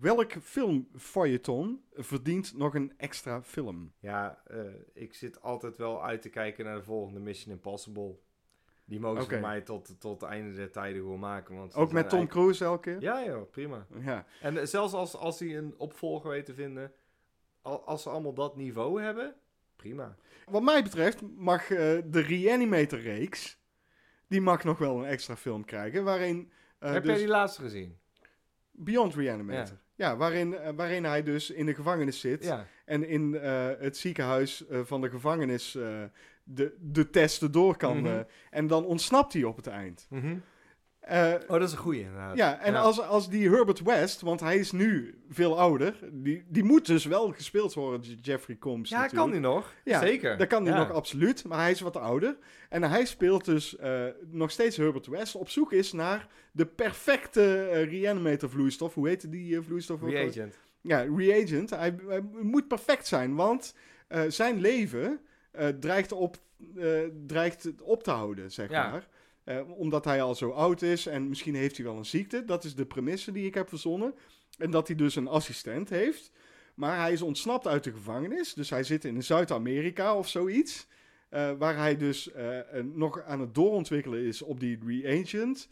[0.00, 3.92] Welk filmfeuilleton verdient nog een extra film?
[3.98, 4.60] Ja, eh,
[4.92, 8.16] ik zit altijd wel uit te kijken naar de volgende Mission Impossible.
[8.84, 11.56] Die mogen ze mij tot, tot het einde der tijden gewoon maken.
[11.56, 13.00] Want Ook met Tom eigenlijk- Cruise elke keer?
[13.00, 13.86] Ja, joh, prima.
[14.00, 14.24] Ja.
[14.40, 16.92] En zelfs als, als die een opvolger weten te vinden,
[17.62, 19.34] al, als ze allemaal dat niveau hebben,
[19.76, 20.16] prima.
[20.44, 23.64] Wat mij betreft mag eh, de Reanimator-reeks...
[24.28, 26.52] Die mag nog wel een extra film krijgen, waarin...
[26.78, 27.98] eh, Heb dus- jij die laatste gezien?
[28.70, 29.78] Beyond Reanimator.
[29.94, 32.44] Ja, waarin, eh, waarin hij dus in de gevangenis zit.
[32.44, 32.66] Ja.
[32.84, 33.32] En in
[33.78, 35.76] het ziekenhuis van de gevangenis
[36.46, 38.06] de, de testen door kan.
[38.06, 38.20] Eh,
[38.50, 40.08] en dan ontsnapt hij op het eind.
[41.06, 42.36] Eh, Oh, dat is een goeie inderdaad.
[42.36, 46.64] ja, en Als, als die Herbert West, want hij is nu veel ouder, die, die
[46.64, 48.90] moet dus wel gespeeld worden, Jeffrey Combs.
[48.90, 49.22] Ja, natuurlijk.
[49.24, 49.72] kan die nog?
[49.84, 50.36] Ja, Zeker.
[50.38, 50.78] Dat kan hij Ja.
[50.78, 52.36] nog absoluut, maar hij is wat ouder.
[52.68, 57.68] En hij speelt dus eh, nog steeds Herbert West, op zoek is naar de perfecte
[57.72, 58.94] eh, reanimator vloeistof.
[58.94, 60.02] Hoe heette die vloeistof?
[60.02, 60.10] ook?
[60.10, 60.58] Reagent.
[60.80, 61.70] Ja, reagent.
[61.70, 63.74] Hij, hij moet perfect zijn, want
[64.28, 65.20] zijn leven
[65.80, 66.36] dreigt, op,
[67.26, 69.06] dreigt op te houden, zeg maar.
[69.46, 72.44] Eh, omdat hij al zo oud is en misschien heeft hij wel een ziekte.
[72.44, 74.14] Dat is de premisse die ik heb verzonnen.
[74.58, 76.32] En dat hij dus een assistent heeft.
[76.74, 78.54] Maar hij is ontsnapt uit de gevangenis.
[78.54, 80.86] Dus hij zit in Zuid-Amerika of zoiets.
[81.28, 85.68] eh, waar hij dus eh, nog aan het doorontwikkelen is op die reagent.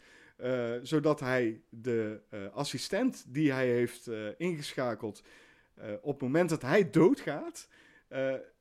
[0.81, 2.19] zodat hij de
[2.53, 5.23] assistent die hij heeft ingeschakeld.
[6.01, 7.67] op het moment dat hij doodgaat.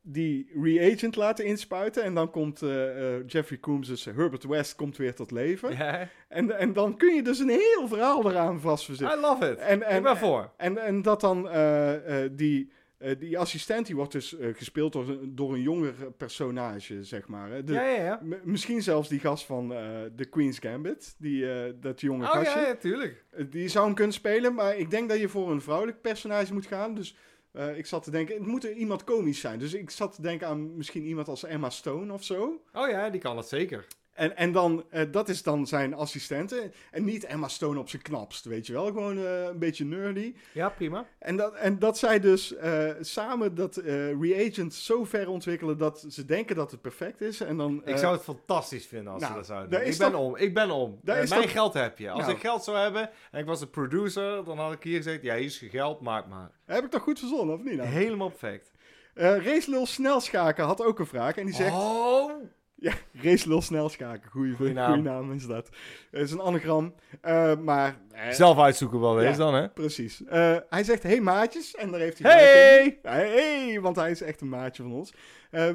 [0.04, 2.02] Eh, die reagent laten inspuiten.
[2.02, 5.76] En dan komt eh, eh, Jeffrey Coombs, dus Herbert West, komt weer tot leven.
[5.76, 9.18] Ja, En, en dan kun je dus een heel verhaal eraan vastverzetten.
[9.18, 9.58] I love it.
[9.58, 10.50] En, en, ik ben voor.
[10.56, 14.92] en, en dat dan eh, eh, die, eh, die assistent, die wordt dus eh, gespeeld
[14.92, 17.50] door, een- door een jonger personage, zeg maar.
[17.50, 17.64] Hè.
[17.64, 18.20] De, ja, ja, ja.
[18.22, 19.80] m- Misschien zelfs die gast van eh
[20.16, 22.60] The Queen's Gambit, die, eh, dat jonge Oh gastje.
[22.60, 23.24] ja, ja, tuurlijk.
[23.30, 26.52] Eh, Die zou hem kunnen spelen, maar ik denk dat je voor een vrouwelijk personage
[26.52, 26.94] moet gaan.
[26.94, 27.16] Dus
[27.54, 29.58] eh, ik zat te denken, het moet er iemand komisch zijn.
[29.58, 32.62] Dus ik zat te denken aan misschien iemand als Emma Stone of zo.
[32.72, 33.86] Oh ja, die kan het zeker.
[34.14, 36.70] En, en dan, eh, dat is dan zijn assistente.
[36.90, 38.84] En niet Emma Stone op zijn knapst, weet je wel.
[38.86, 40.34] Gewoon eh, een beetje nerdy.
[40.52, 41.06] Ja, prima.
[41.18, 43.76] En dat, en dat zij dus eh, samen dat
[44.20, 47.40] reagent zo ver ontwikkelen dat ze denken dat het perfect is.
[47.40, 49.88] En dan, Ik zou het fantastisch vinden als nou, ze dat zouden doen.
[49.88, 50.36] Ik ben om.
[50.36, 50.98] Ik ben om.
[51.02, 52.10] mijn toch- geld heb je.
[52.10, 52.32] Als Nou.
[52.32, 55.34] ik geld zou hebben en ik was de producer, dan had ik hier gezegd, ja,
[55.34, 56.50] hier is je geld, maak maar.
[56.64, 57.76] Heb ik toch goed verzonnen, of niet?
[57.76, 57.88] Nou?
[57.88, 58.70] Helemaal perfect.
[59.14, 61.36] Eh Racelul Snelschaken had ook een vraag.
[61.36, 61.74] En die zegt...
[61.74, 62.32] Oh!
[62.76, 64.30] Ja, Racelul Snelschaken.
[64.30, 65.02] Goeie, Goeie goeie naam.
[65.02, 65.32] naam.
[65.32, 65.68] is dat.
[66.10, 66.94] Het is een anagram.
[67.20, 67.96] Eh, maar...
[68.12, 69.28] eh, Zelf uitzoeken wel Ja.
[69.28, 69.68] eens dan, hè?
[69.68, 70.24] Precies.
[70.24, 71.74] Eh, hij zegt, hey maatjes.
[71.74, 72.32] En daar heeft hij.
[72.32, 72.98] Hey!
[73.02, 73.80] Hey!
[73.80, 75.14] Want hij is echt een maatje van ons.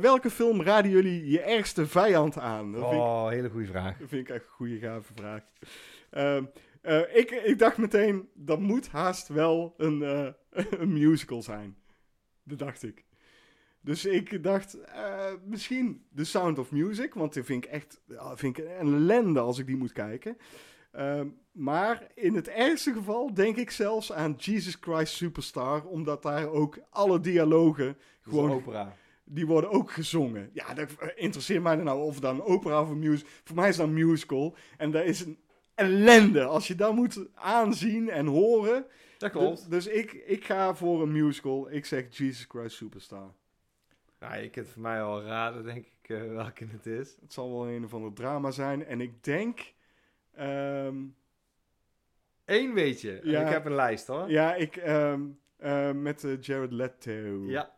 [0.02, 2.72] Welke film raden jullie je ergste vijand aan?
[2.72, 3.98] Dat ik Oh, hele goede vraag.
[3.98, 5.42] Dat vind ik echt een goede, gave vraag.
[6.10, 6.44] Ehm,
[6.82, 10.02] eh, ik, ik dacht meteen, dat moet haast wel een,
[10.80, 11.78] een musical zijn.
[12.44, 13.06] Dat dacht ik.
[13.82, 18.02] Dus ik dacht, eh, misschien The Sound of Music, want die vind ik echt
[18.34, 20.38] vind ik een ellende als ik die moet kijken.
[20.92, 26.48] Ehm, maar in het ergste geval denk ik zelfs aan Jesus Christ Superstar, omdat daar
[26.48, 28.96] ook alle dialogen Gewoon opera.
[29.24, 30.50] die worden ook gezongen.
[30.54, 33.32] Ja, dat interesseert mij dan nou of dan opera of een musical.
[33.44, 34.56] Voor mij is dat een musical.
[34.78, 35.38] En dat is een
[35.76, 38.86] ellende als je dat moet aanzien en horen.
[39.18, 41.72] Dat Dus, dus ik, ik ga voor een musical.
[41.72, 43.34] Ik zeg Jesus Christ Superstar.
[44.20, 47.18] Nou, je kunt voor mij al raden, denk ik, eh, welke het is.
[47.22, 48.86] Het zal wel een of ander drama zijn.
[48.86, 49.74] En ik denk...
[50.36, 50.98] ehm,
[52.46, 53.20] Eén weet je.
[53.24, 53.42] Ja.
[53.42, 54.30] Ik heb een lijst, hoor.
[54.30, 54.76] ja, ik...
[54.76, 55.22] ehm,
[55.58, 57.12] eh, met eh, Jared Leto.
[57.48, 57.74] Ja.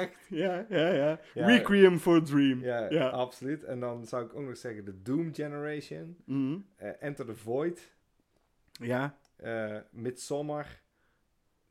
[0.00, 0.26] Echt?
[0.28, 1.20] Ja, ja, ja.
[1.34, 1.46] Ja.
[1.46, 2.60] Requiem for a Dream.
[2.60, 3.08] Ja, Ja.
[3.08, 3.64] absoluut.
[3.64, 6.58] En dan zou ik ook nog zeggen de Doom Generation, Mhm.
[6.76, 7.92] eh, Enter the Void,
[8.72, 9.16] Ja.
[9.90, 10.80] Midsommar,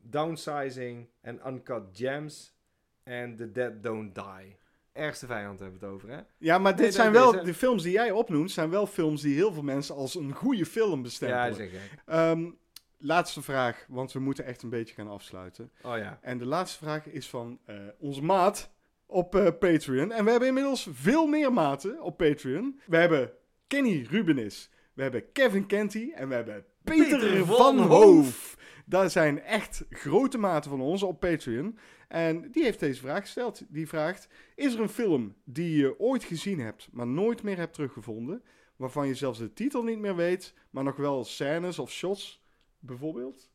[0.10, 2.56] Downsizing en Uncut Gems
[3.04, 4.58] en The Dead Don't Die.
[4.92, 6.20] Ergste vijand hebben we het over, hè?
[6.38, 9.22] Ja, maar dit Nee, zijn wel, deze- de films die jij opnoemt, zijn wel films
[9.22, 11.46] die heel veel mensen als een goede film bestempelen.
[11.50, 11.80] Ja, zeg ik.
[12.06, 12.50] Ehm,
[12.98, 15.72] laatste vraag, want we moeten echt een beetje gaan afsluiten.
[15.82, 16.20] Oh ja.
[16.22, 18.72] En de laatste vraag is van eh, onze maat
[19.06, 20.12] op eh, Patreon.
[20.12, 22.80] En we hebben inmiddels veel meer maten op Patreon.
[22.86, 23.32] We hebben
[23.68, 26.66] Kenny Rubenis, we hebben Kevin Kenty en we hebben
[26.96, 28.58] Peter, Peter van van Hoof.
[28.86, 31.78] Dat zijn echt grote maten van ons op Patreon.
[32.08, 33.64] En die heeft deze vraag gesteld.
[33.70, 37.74] Die vraagt, is er een film die je ooit gezien hebt, maar nooit meer hebt
[37.74, 38.44] teruggevonden?
[38.76, 42.44] Waarvan je zelfs de titel niet meer weet, maar nog wel scènes of shots,
[42.80, 43.50] bijvoorbeeld?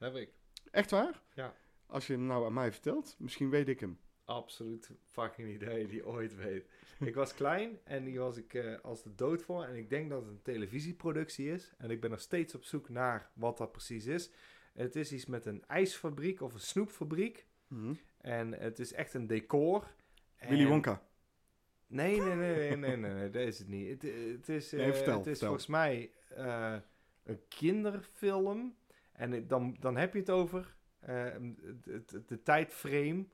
[0.00, 0.30] Heb ik.
[0.70, 1.22] Echt waar?
[1.34, 1.54] Ja.
[1.86, 3.98] Als je hem nou aan mij vertelt, misschien weet ik hem.
[4.24, 6.68] Absoluut fucking idee die ooit weet.
[7.00, 9.64] Ik was klein en die was ik eh, als de dood voor.
[9.64, 11.74] En ik denk dat het een televisieproductie is.
[11.78, 14.30] En ik ben nog steeds op zoek naar wat dat precies is.
[14.72, 17.46] Het is iets met een ijsfabriek of een snoepfabriek.
[18.20, 19.94] En het is echt een decor.
[20.36, 21.02] En- Willy Wonka.
[21.86, 23.88] Nee, nee, nee, nee, nee, nee, nee, dat is het niet.
[24.02, 25.46] Het, het is, Nee, eh, vertel, het is vertel.
[25.48, 26.76] volgens mij eh,
[27.24, 28.76] een kinderfilm.
[29.12, 33.24] En dan, dan heb je het over het- het- de tijdframe.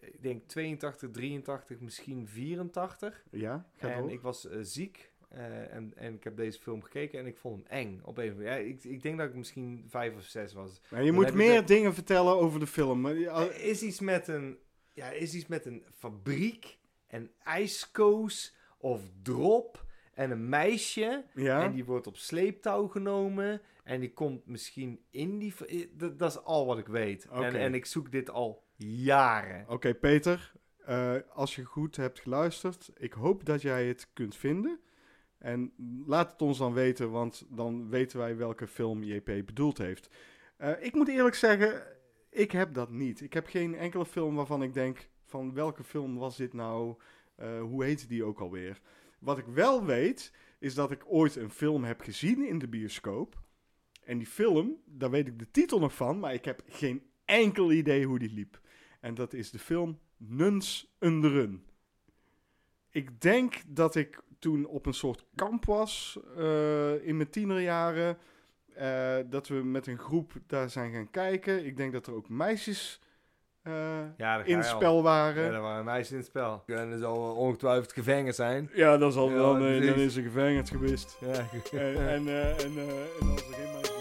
[0.00, 3.24] Ik denk 82, 83, misschien 84.
[3.30, 4.10] Ja, en door.
[4.12, 5.10] ik was eh, ziek.
[5.28, 8.00] eh, en, en ik heb deze film gekeken en ik vond hem eng.
[8.04, 10.80] Op een, ja, ik, ik denk dat ik misschien vijf of zes was.
[10.88, 13.06] Maar je dan moet meer dingen vertellen over de film.
[13.06, 14.58] Er is iets met een,
[14.92, 19.84] ja, is iets met een fabriek en ijskoos of drop
[20.14, 21.24] en een meisje.
[21.34, 21.62] ja?
[21.64, 23.60] En die wordt op sleeptouw genomen.
[23.84, 25.54] En die komt misschien in die...
[25.92, 27.24] Dat, dat is al wat ik weet.
[27.28, 29.64] En, en ik zoek dit al jaren.
[29.68, 30.52] Oké, Peter.
[30.84, 34.80] eh, als je goed hebt geluisterd, ik hoop dat jij het kunt vinden.
[35.38, 35.72] En
[36.06, 40.10] laat het ons dan weten, want dan weten wij welke film JP bedoeld heeft.
[40.56, 41.82] Eh, ik moet eerlijk zeggen,
[42.30, 43.20] ik heb dat niet.
[43.20, 46.94] Ik heb geen enkele film waarvan ik denk, van welke film was dit nou?
[47.36, 48.80] Eh, hoe heette die ook alweer?
[49.18, 53.42] Wat ik wel weet, is dat ik ooit een film heb gezien in de bioscoop.
[54.04, 57.72] En die film, daar weet ik de titel nog van, maar ik heb geen enkel
[57.72, 58.60] idee hoe die liep.
[59.06, 61.64] En dat is de film Nuns Under Run.
[62.90, 68.18] Ik denk dat ik toen op een soort kamp was eh, in mijn tienerjaren.
[68.74, 71.66] eh, dat we met een groep daar zijn gaan kijken.
[71.66, 73.00] Ik denk dat er ook meisjes
[73.62, 73.72] eh,
[74.16, 74.76] Ja, in het al.
[74.76, 75.52] spel Ja, waren.
[75.52, 76.62] er waren meisjes in het spel.
[76.66, 78.70] En er zal ongetwijfeld gevangen zijn.
[78.74, 81.18] Ja, dan, zal, Ja, dan, dan is er gevangen geweest.
[81.20, 83.95] Ja, en, en, en, en als er geen meisjes